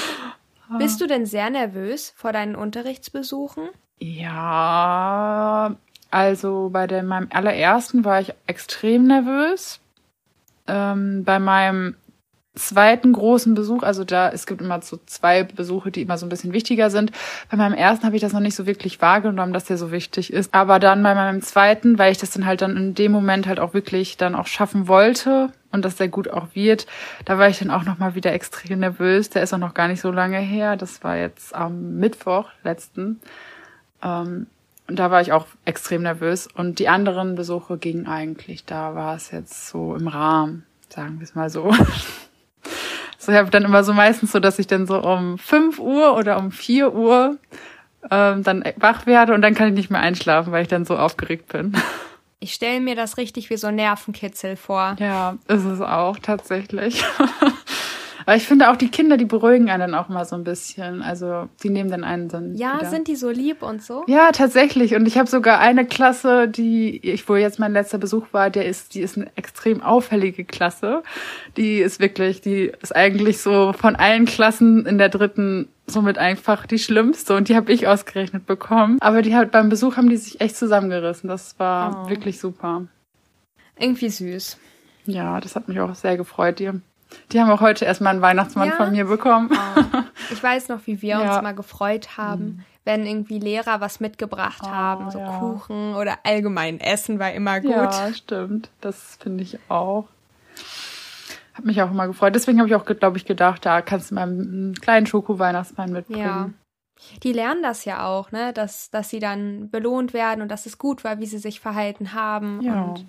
[0.79, 3.71] Bist du denn sehr nervös vor deinen Unterrichtsbesuchen?
[3.99, 5.75] Ja,
[6.11, 9.81] also bei dem, meinem allerersten war ich extrem nervös
[10.67, 11.97] ähm, bei meinem
[12.57, 16.31] zweiten großen Besuch, also da, es gibt immer so zwei Besuche, die immer so ein
[16.31, 17.13] bisschen wichtiger sind.
[17.51, 20.33] Bei meinem ersten habe ich das noch nicht so wirklich wahrgenommen, dass der so wichtig
[20.33, 20.53] ist.
[20.55, 23.61] Aber dann bei meinem zweiten, weil ich das dann halt dann in dem Moment halt
[23.61, 26.87] auch wirklich dann auch schaffen wollte und dass der gut auch wird,
[27.27, 29.31] da war ich dann auch nochmal wieder extrem nervös.
[29.31, 30.77] Der ist auch noch gar nicht so lange her.
[30.77, 33.21] Das war jetzt am Mittwoch letzten.
[34.03, 34.47] Ähm,
[34.89, 36.47] und da war ich auch extrem nervös.
[36.47, 38.65] Und die anderen Besuche gingen eigentlich.
[38.65, 41.73] Da war es jetzt so im Rahmen, sagen wir es mal so.
[43.19, 46.17] so ich habe dann immer so meistens so, dass ich dann so um fünf Uhr
[46.17, 47.37] oder um vier Uhr
[48.11, 50.97] ähm, dann wach werde und dann kann ich nicht mehr einschlafen, weil ich dann so
[50.97, 51.73] aufgeregt bin.
[52.39, 54.95] Ich stelle mir das richtig wie so Nervenkitzel vor.
[54.99, 57.03] Ja, ist es auch tatsächlich.
[58.27, 61.01] Aber ich finde auch die Kinder, die beruhigen einen dann auch mal so ein bisschen.
[61.01, 62.57] Also die nehmen dann einen dann.
[62.57, 62.91] Ja, wieder.
[62.91, 64.03] sind die so lieb und so?
[64.09, 64.97] Ja, tatsächlich.
[64.97, 68.67] Und ich habe sogar eine Klasse, die, ich, wo jetzt mein letzter Besuch war, der
[68.67, 71.05] ist, die ist eine extrem auffällige Klasse.
[71.57, 76.67] Die ist wirklich, die ist eigentlich so von allen Klassen in der dritten somit einfach
[76.67, 78.99] die schlimmste und die habe ich ausgerechnet bekommen.
[79.01, 81.29] Aber die hat beim Besuch haben die sich echt zusammengerissen.
[81.29, 82.11] Das war oh.
[82.11, 82.83] wirklich super.
[83.79, 84.59] Irgendwie süß.
[85.05, 86.59] Ja, das hat mich auch sehr gefreut.
[86.59, 86.73] Die
[87.33, 88.75] die haben auch heute erstmal einen Weihnachtsmann ja?
[88.77, 89.51] von mir bekommen.
[89.53, 90.03] Oh.
[90.33, 91.35] Ich weiß noch, wie wir ja.
[91.35, 92.61] uns mal gefreut haben, mhm.
[92.85, 95.39] wenn irgendwie Lehrer was mitgebracht oh, haben, so ja.
[95.39, 97.71] Kuchen oder allgemein Essen war immer gut.
[97.71, 98.71] Ja, stimmt.
[98.81, 100.09] Das finde ich auch.
[101.55, 102.35] Hat mich auch immer gefreut.
[102.35, 106.21] Deswegen habe ich auch, glaube ich, gedacht, da kannst du mal einen kleinen Schoko-Weihnachtsmann mitbringen.
[106.21, 106.51] Ja.
[107.23, 108.53] Die lernen das ja auch, ne?
[108.53, 112.15] Dass, dass sie dann belohnt werden und dass es gut war, wie sie sich verhalten
[112.15, 112.61] haben.
[112.63, 112.83] Ja.
[112.83, 113.07] Und,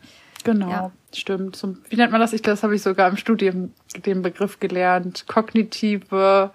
[0.53, 0.91] genau, ja.
[1.13, 1.61] stimmt.
[1.89, 2.33] Wie nennt man das?
[2.33, 3.73] Ich, das habe ich sogar im Studium
[4.05, 5.25] den Begriff gelernt.
[5.27, 6.51] Kognitive,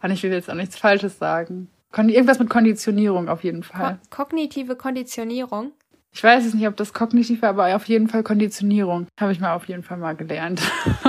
[0.00, 1.68] ah, ich will jetzt auch nichts Falsches sagen.
[1.96, 3.98] Irgendwas mit Konditionierung auf jeden Fall.
[4.10, 5.72] Ko kognitive Konditionierung.
[6.12, 9.08] Ich weiß es nicht, ob das kognitiv war, aber auf jeden Fall Konditionierung.
[9.18, 10.62] Habe ich mal auf jeden Fall mal gelernt.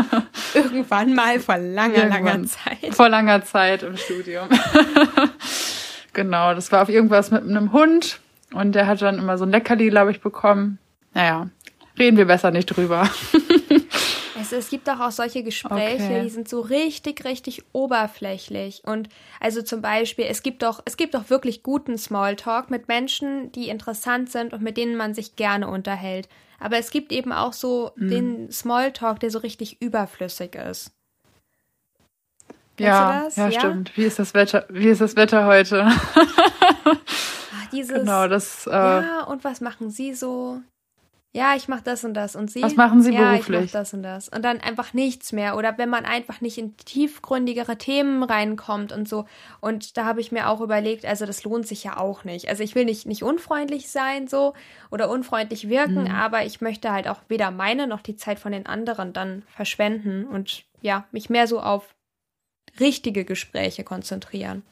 [0.56, 2.24] Irgendwann mal vor langer, Irgendwann.
[2.24, 2.96] langer Zeit.
[2.96, 4.48] Vor langer Zeit im Studium.
[6.14, 8.20] genau, das war auf irgendwas mit einem Hund
[8.54, 10.80] und der hat dann immer so ein Leckerli, glaube ich, bekommen.
[11.14, 11.50] Naja,
[11.98, 13.10] reden wir besser nicht drüber.
[14.38, 16.22] Es, es gibt auch, auch solche Gespräche, Okay.
[16.24, 18.82] die sind so richtig, richtig oberflächlich.
[18.84, 19.08] Und
[19.40, 23.70] also zum Beispiel, es gibt doch, es gibt doch wirklich guten Smalltalk mit Menschen, die
[23.70, 26.28] interessant sind und mit denen man sich gerne unterhält.
[26.60, 28.10] Aber es gibt eben auch so Mhm.
[28.10, 30.92] den Smalltalk, der so richtig überflüssig ist.
[32.78, 33.52] Ja, ja, Ja?
[33.52, 33.96] stimmt.
[33.96, 34.66] Wie ist das Wetter?
[34.70, 35.86] Wie ist das Wetter heute?
[35.88, 36.98] Ach,
[37.72, 38.68] dieses, genau, das.
[38.68, 40.60] Äh, ja, und was machen Sie so?
[41.36, 42.38] Ja, ich mache das und das.
[42.38, 42.62] Und Sie?
[42.64, 43.58] Was machen Sie ja, beruflich?
[43.66, 44.30] ich mache das und das.
[44.30, 45.58] Und dann einfach nichts mehr.
[45.58, 49.26] Oder wenn man einfach nicht in tiefgründigere Themen reinkommt und so.
[49.60, 52.48] Und da habe ich mir auch überlegt, also das lohnt sich ja auch nicht.
[52.48, 54.54] Also ich will nicht, nicht unfreundlich sein so
[54.92, 56.12] oder unfreundlich wirken, Mhm.
[56.12, 60.26] aber ich möchte halt auch weder meine noch die Zeit von den anderen dann verschwenden
[60.26, 61.96] und ja, mich mehr so auf
[62.80, 64.64] richtige Gespräche konzentrieren.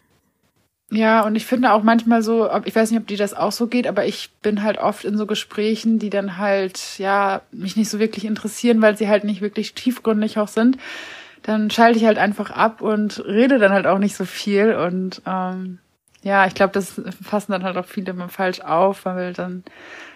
[0.93, 3.65] Ja, und ich finde auch manchmal so, ich weiß nicht, ob dir das auch so
[3.65, 7.89] geht, aber ich bin halt oft in so Gesprächen, die dann halt, ja, mich nicht
[7.89, 10.77] so wirklich interessieren, weil sie halt nicht wirklich tiefgründig auch sind.
[11.41, 14.75] Dann schalte ich halt einfach ab und rede dann halt auch nicht so viel.
[14.75, 15.79] Und ähm,
[16.21, 19.63] ja, ich glaube, das fassen dann halt auch viele immer falsch auf, weil dann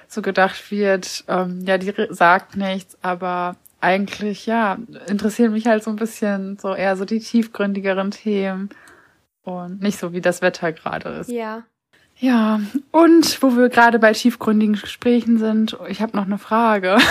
[0.08, 5.90] so gedacht wird, ähm, ja, die sagt nichts, aber eigentlich, ja, interessieren mich halt so
[5.90, 8.70] ein bisschen so eher so die tiefgründigeren Themen.
[9.48, 11.30] Und nicht so, wie das Wetter gerade ist.
[11.30, 11.64] Ja.
[12.20, 12.60] Ja,
[12.92, 16.98] und wo wir gerade bei tiefgründigen Gesprächen sind, ich habe noch eine Frage.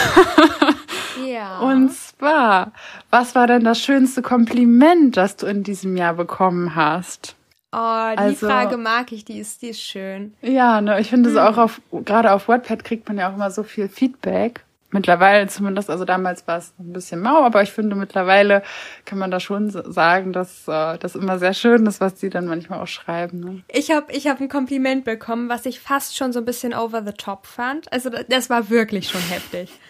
[1.27, 1.61] Ja.
[1.61, 2.72] Und zwar,
[3.11, 7.35] was war denn das schönste Kompliment, das du in diesem Jahr bekommen hast?
[7.72, 10.35] Oh, die Also- Frage mag ich, die ist, die ist schön.
[10.42, 11.46] Ja, ne, ich finde so Hm.
[11.46, 14.62] auch auf, gerade auf Wattpad kriegt man ja auch immer so viel Feedback.
[14.96, 18.62] Mittlerweile zumindest, also damals war es ein bisschen mau, aber ich finde mittlerweile
[19.04, 22.46] kann man da schon sagen, dass äh, das immer sehr schön ist, was die dann
[22.46, 23.40] manchmal auch schreiben.
[23.40, 23.62] Ne?
[23.68, 27.02] Ich habe ich hab ein Kompliment bekommen, was ich fast schon so ein bisschen over
[27.04, 27.92] the top fand.
[27.92, 29.70] Also das war wirklich schon heftig.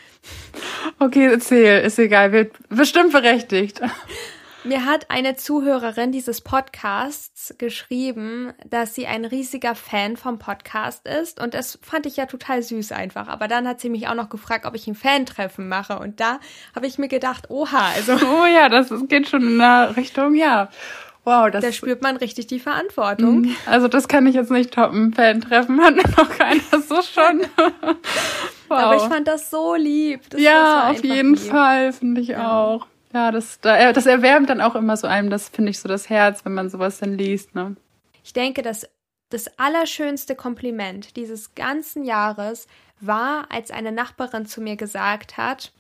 [0.99, 3.81] Okay, erzähl, ist egal, wird bestimmt berechtigt.
[4.67, 11.41] Mir hat eine Zuhörerin dieses Podcasts geschrieben, dass sie ein riesiger Fan vom Podcast ist.
[11.41, 13.29] Und das fand ich ja total süß einfach.
[13.29, 15.99] Aber dann hat sie mich auch noch gefragt, ob ich ein Fan-Treffen mache.
[16.01, 16.41] Und da
[16.75, 20.69] habe ich mir gedacht, oha, also Oh ja, das geht schon in eine Richtung, ja.
[21.23, 23.55] Wow, das da spürt man richtig die Verantwortung.
[23.67, 25.13] Also das kann ich jetzt nicht toppen.
[25.13, 27.43] Fan-Treffen hat noch keiner so schon.
[27.57, 27.95] wow.
[28.69, 30.21] Aber ich fand das so lieb.
[30.31, 31.51] Das, ja, auf jeden lieb.
[31.51, 32.59] Fall, finde ich Ja.
[32.59, 32.87] auch.
[33.13, 36.09] Ja, das, da- das erwärmt dann auch immer so einem, das finde ich so das
[36.11, 37.77] Herz, wenn man sowas dann liest, ne?
[38.25, 38.89] Ich denke, dass
[39.31, 42.67] das allerschönste Kompliment dieses ganzen Jahres
[43.01, 45.73] war, als eine Nachbarin zu mir gesagt hat,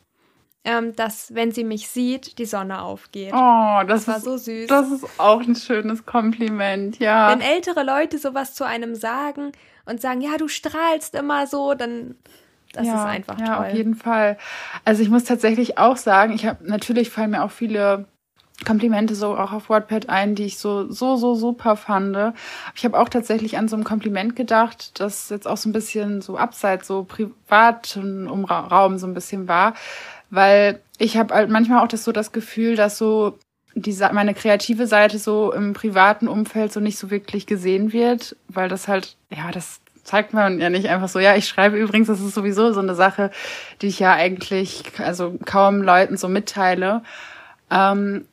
[0.64, 3.32] ähm, dass, wenn sie mich sieht, die Sonne aufgeht.
[3.32, 4.66] Oh, das, das war ist, so süß.
[4.66, 7.30] das ist auch ein schönes Kompliment, ja.
[7.30, 9.52] wenn ältere Leute sowas zu einem sagen
[9.84, 12.16] und sagen, ja, du strahlst immer so, dann
[12.76, 13.66] das ja, ist einfach ja, toll.
[13.66, 14.38] auf jeden Fall.
[14.84, 18.06] Also ich muss tatsächlich auch sagen, ich habe natürlich fallen mir auch viele
[18.64, 22.16] Komplimente so auch auf Wordpad ein, die ich so so so super fand.
[22.74, 26.22] Ich habe auch tatsächlich an so ein Kompliment gedacht, das jetzt auch so ein bisschen
[26.22, 29.74] so abseits so privaten Raum so ein bisschen war,
[30.30, 33.38] weil ich habe halt manchmal auch das so das Gefühl, dass so
[33.74, 38.70] die, meine kreative Seite so im privaten Umfeld so nicht so wirklich gesehen wird, weil
[38.70, 41.18] das halt, ja, das zeigt man ja nicht einfach so.
[41.18, 43.30] Ja, ich schreibe übrigens, das ist sowieso so eine Sache,
[43.82, 47.02] die ich ja eigentlich, also kaum Leuten so mitteile.
[47.70, 48.26] Ähm,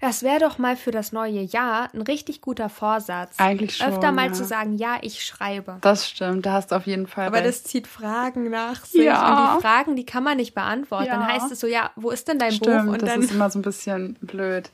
[0.00, 3.34] Das wäre doch mal für das neue Jahr ein richtig guter Vorsatz.
[3.38, 4.32] Eigentlich schon, Öfter mal ja.
[4.34, 5.78] zu sagen, ja, ich schreibe.
[5.80, 7.48] das stimmt, da hast du auf jeden Fall Aber recht.
[7.48, 9.04] das zieht Fragen nach sich.
[9.04, 9.54] Ja.
[9.54, 11.06] Und die Fragen, die kann man nicht beantworten.
[11.08, 11.28] Dann Ja.
[11.28, 12.92] heißt es so, ja, wo ist denn dein Stimmt, Buch?
[12.92, 14.70] Und das dann ist immer so ein bisschen blöd.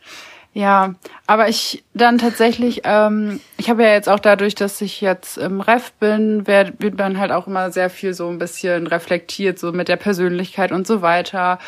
[0.52, 0.94] Ja,
[1.28, 5.60] aber ich dann tatsächlich, ähm, ich habe ja jetzt auch dadurch, dass ich jetzt im
[5.60, 9.70] Ref bin, wird, wird man halt auch immer sehr viel so ein bisschen reflektiert, so
[9.70, 11.60] mit der Persönlichkeit und so weiter.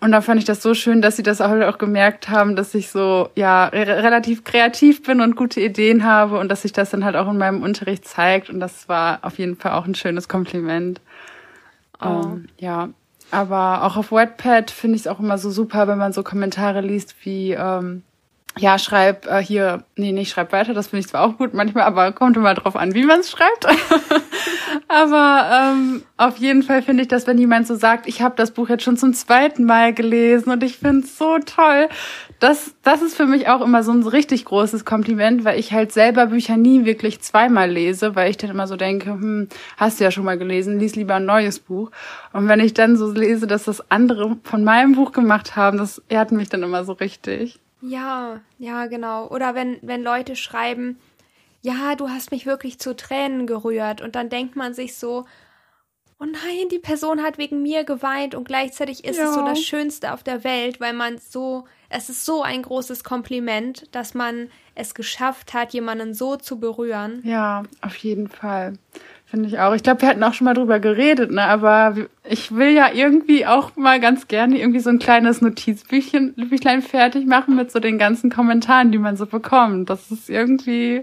[0.00, 2.74] Und da fand ich das so schön, dass sie das auch, auch gemerkt haben, dass
[2.74, 6.90] ich so, ja, re relativ kreativ bin und gute Ideen habe und dass sich das
[6.90, 8.50] dann halt auch in meinem Unterricht zeigt.
[8.50, 11.00] Und das war auf jeden Fall auch ein schönes Kompliment.
[12.00, 12.06] Oh.
[12.06, 12.88] Ähm, ja,
[13.30, 16.80] aber auch auf Wattpad finde ich es auch immer so super, wenn man so Kommentare
[16.82, 18.02] liest wie, ähm,
[18.58, 21.84] ja, schreib äh, hier, nee, nicht schreib weiter, das finde ich zwar auch gut manchmal,
[21.84, 23.66] aber kommt immer drauf an, wie man es schreibt.
[24.88, 28.52] aber ähm, auf jeden Fall finde ich das, wenn jemand so sagt, ich habe das
[28.52, 31.88] Buch jetzt schon zum zweiten Mal gelesen und ich finde es so toll,
[32.40, 35.92] das, das ist für mich auch immer so ein richtig großes Kompliment, weil ich halt
[35.92, 40.04] selber Bücher nie wirklich zweimal lese, weil ich dann immer so denke, hm, hast du
[40.04, 41.90] ja schon mal gelesen, lies lieber ein neues Buch.
[42.32, 46.02] Und wenn ich dann so lese, dass das andere von meinem Buch gemacht haben, das
[46.08, 47.60] ehrt mich dann immer so richtig.
[47.80, 49.28] Ja, ja, genau.
[49.28, 50.98] Oder wenn, wenn Leute schreiben,
[51.62, 55.24] ja, du hast mich wirklich zu Tränen gerührt und dann denkt man sich so,
[56.18, 59.28] oh nein, die Person hat wegen mir geweint und gleichzeitig ist ja.
[59.28, 63.04] es so das Schönste auf der Welt, weil man so, es ist so ein großes
[63.04, 67.20] Kompliment, dass man es geschafft hat, jemanden so zu berühren.
[67.24, 68.74] Ja, auf jeden Fall.
[69.28, 69.74] Finde ich auch.
[69.74, 71.42] Ich glaube, wir hatten auch schon mal drüber geredet, ne?
[71.42, 76.80] Aber ich will ja irgendwie auch mal ganz gerne irgendwie so ein kleines Notizbüchchen Büchlein
[76.80, 79.90] fertig machen mit so den ganzen Kommentaren, die man so bekommt.
[79.90, 81.02] Das ist irgendwie,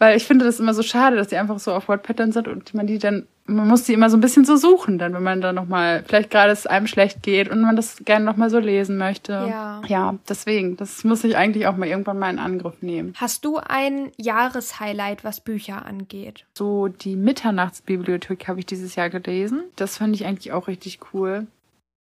[0.00, 2.48] weil ich finde das immer so schade, dass die einfach so auf Wordpad dann sind
[2.48, 5.22] und man die dann man muss die immer so ein bisschen so suchen, dann wenn
[5.22, 8.36] man da noch mal vielleicht gerade es einem schlecht geht und man das gerne noch
[8.36, 9.32] mal so lesen möchte.
[9.32, 9.82] Ja.
[9.86, 13.12] Ja, deswegen, das muss ich eigentlich auch mal irgendwann mal in Angriff nehmen.
[13.16, 16.46] Hast du ein Jahreshighlight, was Bücher angeht?
[16.56, 19.64] So die Mitternachtsbibliothek habe ich dieses Jahr gelesen.
[19.76, 21.46] Das fand ich eigentlich auch richtig cool.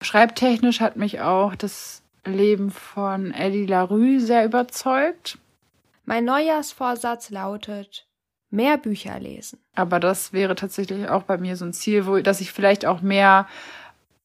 [0.01, 5.37] Schreibtechnisch hat mich auch das Leben von Eddie LaRue sehr überzeugt.
[6.07, 8.07] Mein Neujahrsvorsatz lautet
[8.49, 9.59] mehr Bücher lesen.
[9.75, 13.01] Aber das wäre tatsächlich auch bei mir so ein Ziel, wo, dass ich vielleicht auch
[13.01, 13.47] mehr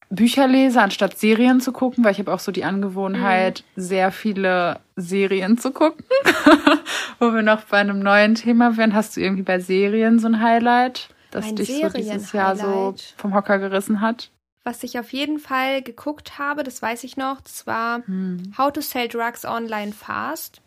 [0.09, 3.81] Bücher lese, anstatt Serien zu gucken, weil ich habe auch so die Angewohnheit, mhm.
[3.81, 6.05] sehr viele Serien zu gucken.
[7.23, 8.95] wo wir noch bei einem neuen Thema wären.
[8.95, 12.95] Hast du irgendwie bei Serien so ein Highlight, das mein dich so dieses Jahr so
[13.17, 14.31] vom Hocker gerissen hat?
[14.65, 18.55] Was ich auf jeden Fall geguckt habe, das weiß ich noch, das war hm.
[18.57, 20.62] How to Sell Drugs Online Fast.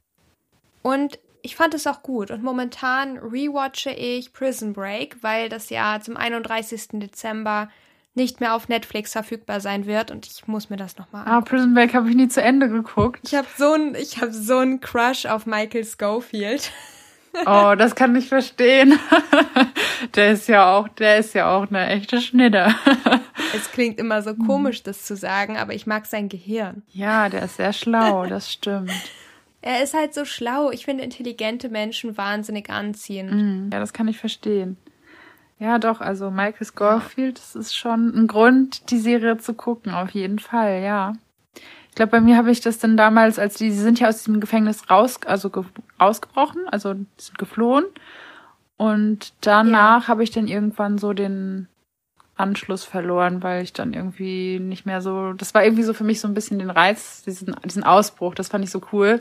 [0.86, 6.00] Und ich fand es auch gut und momentan rewatche ich Prison Break, weil das ja
[6.00, 7.00] zum 31.
[7.00, 7.70] Dezember
[8.14, 11.74] nicht mehr auf Netflix verfügbar sein wird und ich muss mir das nochmal Ah, Prison
[11.74, 13.22] Break habe ich nie zu Ende geguckt.
[13.24, 16.72] Ich habe so ein ich habe so einen Crush auf Michael Schofield.
[17.46, 18.98] Oh, das kann ich verstehen.
[20.16, 22.74] der ist ja auch, der ist ja auch eine echte Schnitte.
[23.54, 26.84] es klingt immer so komisch, das zu sagen, aber ich mag sein Gehirn.
[26.94, 28.94] Ja, der ist sehr schlau, das stimmt.
[29.66, 30.70] Er ist halt so schlau.
[30.70, 33.32] Ich finde intelligente Menschen wahnsinnig anziehend.
[33.32, 34.78] Mm, ja, das kann ich verstehen.
[35.58, 40.12] Ja, doch, also Michael Scofield, das ist schon ein Grund, die Serie zu gucken, auf
[40.12, 41.14] jeden Fall, ja.
[41.90, 44.20] Ich glaube, bei mir habe ich das dann damals, als die, die sind ja aus
[44.20, 45.64] diesem Gefängnis raus, also ge,
[45.98, 47.86] ausgebrochen, also sind geflohen.
[48.78, 50.08] Und danach ja.
[50.10, 51.68] habe ich dann irgendwann so den
[52.38, 56.20] Anschluss verloren, weil ich dann irgendwie nicht mehr so, das war irgendwie so für mich
[56.20, 59.20] so ein bisschen den Reiz, diesen, diesen Ausbruch, das fand ich so cool.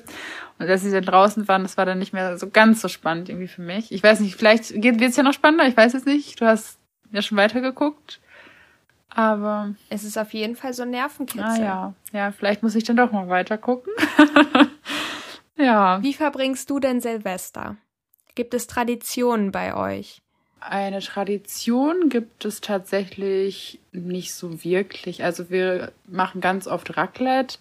[0.58, 3.28] Und als sie dann draußen waren, das war dann nicht mehr so ganz so spannend
[3.28, 3.92] irgendwie für mich.
[3.92, 6.40] Ich weiß nicht, vielleicht wird es ja noch spannender, ich weiß es nicht.
[6.40, 6.78] Du hast
[7.12, 8.20] ja schon weitergeguckt.
[9.10, 9.74] Aber.
[9.90, 11.44] Es ist auf jeden Fall so ein Nervenkitzel.
[11.44, 11.94] Ah ja.
[12.12, 13.92] Ja, vielleicht muss ich dann doch mal weiter gucken.
[15.56, 16.02] ja.
[16.02, 17.76] Wie verbringst du denn Silvester?
[18.34, 20.23] Gibt es Traditionen bei euch?
[20.66, 25.22] Eine Tradition gibt es tatsächlich nicht so wirklich.
[25.22, 27.58] Also wir machen ganz oft Raclette,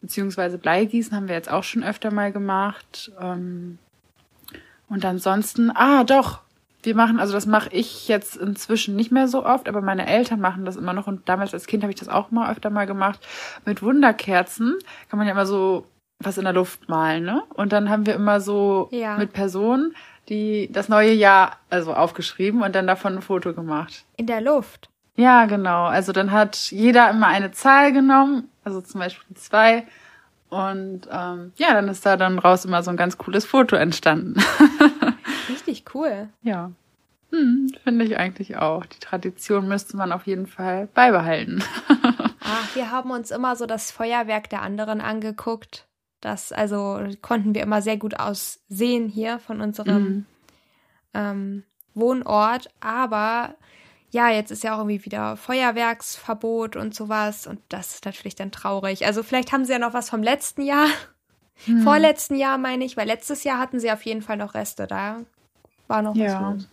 [0.00, 3.10] beziehungsweise Bleigießen haben wir jetzt auch schon öfter mal gemacht.
[3.20, 3.78] Ähm,
[4.88, 6.40] und ansonsten, ah doch,
[6.84, 10.38] wir machen, also das mache ich jetzt inzwischen nicht mehr so oft, aber meine Eltern
[10.38, 12.86] machen das immer noch und damals als Kind habe ich das auch mal öfter mal
[12.86, 13.26] gemacht.
[13.64, 14.76] Mit Wunderkerzen
[15.10, 15.84] kann man ja immer so
[16.20, 17.42] was in der Luft malen, ne?
[17.54, 19.18] Und dann haben wir immer so ja.
[19.18, 19.94] mit Personen
[20.28, 24.04] die das neue Jahr also aufgeschrieben und dann davon ein Foto gemacht.
[24.16, 24.88] In der Luft.
[25.16, 25.84] Ja, genau.
[25.84, 29.86] Also dann hat jeder immer eine Zahl genommen, also zum Beispiel zwei.
[30.48, 34.34] Und ähm, ja, dann ist da dann raus immer so ein ganz cooles Foto entstanden.
[35.48, 36.28] Richtig cool.
[36.42, 36.70] Ja.
[37.32, 38.86] Hm, Finde ich eigentlich auch.
[38.86, 41.62] Die Tradition müsste man auf jeden Fall beibehalten.
[42.40, 45.86] Ach, wir haben uns immer so das Feuerwerk der anderen angeguckt.
[46.26, 50.26] Das also konnten wir immer sehr gut aussehen hier von unserem mhm.
[51.14, 51.62] ähm,
[51.94, 52.68] Wohnort.
[52.80, 53.54] Aber
[54.10, 57.46] ja, jetzt ist ja auch irgendwie wieder Feuerwerksverbot und sowas.
[57.46, 59.06] Und das ist natürlich dann traurig.
[59.06, 60.88] Also vielleicht haben sie ja noch was vom letzten Jahr.
[61.64, 61.82] Mhm.
[61.82, 64.88] Vorletzten Jahr meine ich, weil letztes Jahr hatten sie auf jeden Fall noch Reste.
[64.88, 65.20] Da
[65.86, 66.42] war noch ja.
[66.42, 66.68] was los.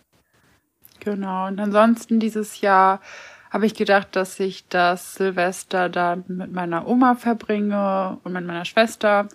[0.98, 1.46] Genau.
[1.46, 3.00] Und ansonsten dieses Jahr
[3.54, 8.64] habe ich gedacht, dass ich das Silvester dann mit meiner Oma verbringe und mit meiner
[8.64, 9.28] Schwester.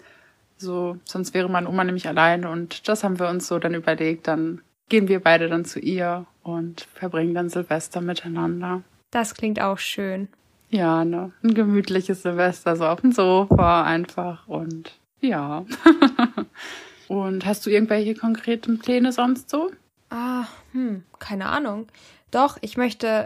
[0.58, 4.28] So, sonst wäre meine Oma nämlich alleine und das haben wir uns so dann überlegt.
[4.28, 4.60] Dann
[4.90, 8.82] gehen wir beide dann zu ihr und verbringen dann Silvester miteinander.
[9.10, 10.28] Das klingt auch schön.
[10.70, 11.32] Ja, ne?
[11.42, 15.66] Ein gemütliches Silvester, so auf dem Sofa einfach und Ja.
[17.08, 19.72] Und hast du irgendwelche konkreten Pläne sonst so?
[20.12, 21.88] Ah, hm, keine Ahnung.
[22.30, 23.26] Doch, ich möchte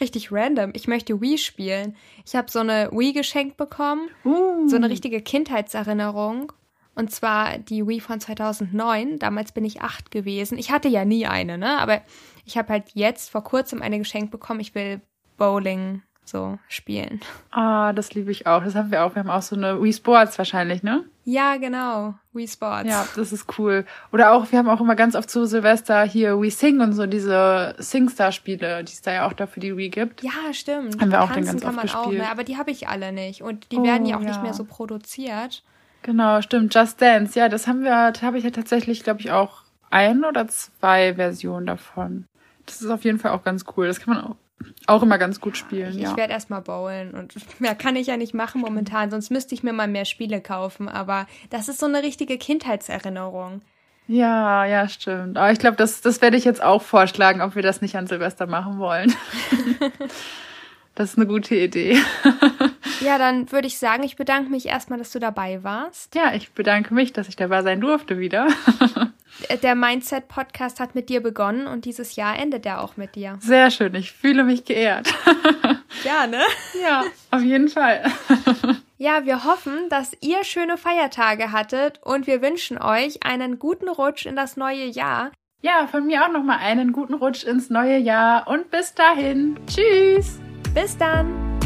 [0.00, 0.72] richtig random.
[0.74, 1.96] Ich möchte Wii spielen.
[2.24, 4.08] Ich habe so eine Wii geschenkt bekommen.
[4.24, 4.68] Uh.
[4.68, 6.52] So eine richtige Kindheitserinnerung.
[6.94, 9.18] Und zwar die Wii von 2009.
[9.18, 10.58] Damals bin ich acht gewesen.
[10.58, 11.78] Ich hatte ja nie eine, ne?
[11.78, 12.02] Aber
[12.44, 14.60] ich habe halt jetzt vor kurzem eine geschenkt bekommen.
[14.60, 15.00] Ich will
[15.36, 17.20] Bowling so spielen.
[17.50, 18.62] Ah, das liebe ich auch.
[18.62, 19.14] Das haben wir auch.
[19.14, 21.04] Wir haben auch so eine Wii Sports wahrscheinlich, ne?
[21.24, 22.14] Ja, genau.
[22.32, 22.88] Wii Sports.
[22.88, 23.84] Ja, das ist cool.
[24.12, 27.06] Oder auch, wir haben auch immer ganz oft zu Silvester hier Wii Sing und so
[27.06, 30.22] diese SingStar-Spiele, die es da ja auch dafür die Wii gibt.
[30.22, 31.00] Ja, stimmt.
[31.00, 32.22] Haben wir auch Tanzen dann ganz kann oft man auch, gespielt.
[32.24, 32.30] ne?
[32.30, 33.42] Aber die habe ich alle nicht.
[33.42, 34.42] Und die Oh, werden ja auch nicht ja.
[34.42, 35.62] mehr so produziert.
[36.02, 36.74] Genau, stimmt.
[36.74, 37.38] Just Dance.
[37.38, 41.14] Ja, das haben wir, da habe ich ja tatsächlich, glaube ich, auch ein oder zwei
[41.14, 42.26] Versionen davon.
[42.66, 43.86] Das ist auf jeden Fall auch ganz cool.
[43.86, 44.36] Das kann man auch,
[44.86, 46.10] auch immer ganz gut spielen, Ich, ja.
[46.10, 49.62] ich werde erstmal bowlen und mehr kann ich ja nicht machen momentan, sonst müsste ich
[49.62, 50.88] mir mal mehr Spiele kaufen.
[50.88, 53.62] Aber das ist so eine richtige Kindheitserinnerung.
[54.06, 55.36] Ja, ja, stimmt.
[55.36, 58.06] Aber ich glaube, das, das werde ich jetzt auch vorschlagen, ob wir das nicht an
[58.06, 59.14] Silvester machen wollen.
[60.94, 61.98] das ist eine gute Idee.
[63.00, 66.14] Ja, dann würde ich sagen, ich bedanke mich erstmal, dass du dabei warst.
[66.14, 68.48] Ja, ich bedanke mich, dass ich dabei sein durfte wieder.
[69.62, 73.38] Der Mindset-Podcast hat mit dir begonnen und dieses Jahr endet er auch mit dir.
[73.40, 73.94] Sehr schön.
[73.94, 75.08] Ich fühle mich geehrt.
[76.04, 76.42] Ja, ne?
[76.80, 78.04] Ja, auf jeden Fall.
[79.00, 84.26] Ja, wir hoffen, dass ihr schöne Feiertage hattet und wir wünschen euch einen guten Rutsch
[84.26, 85.30] in das neue Jahr.
[85.62, 89.56] Ja, von mir auch nochmal einen guten Rutsch ins neue Jahr und bis dahin.
[89.68, 90.40] Tschüss.
[90.74, 91.58] Bis dann!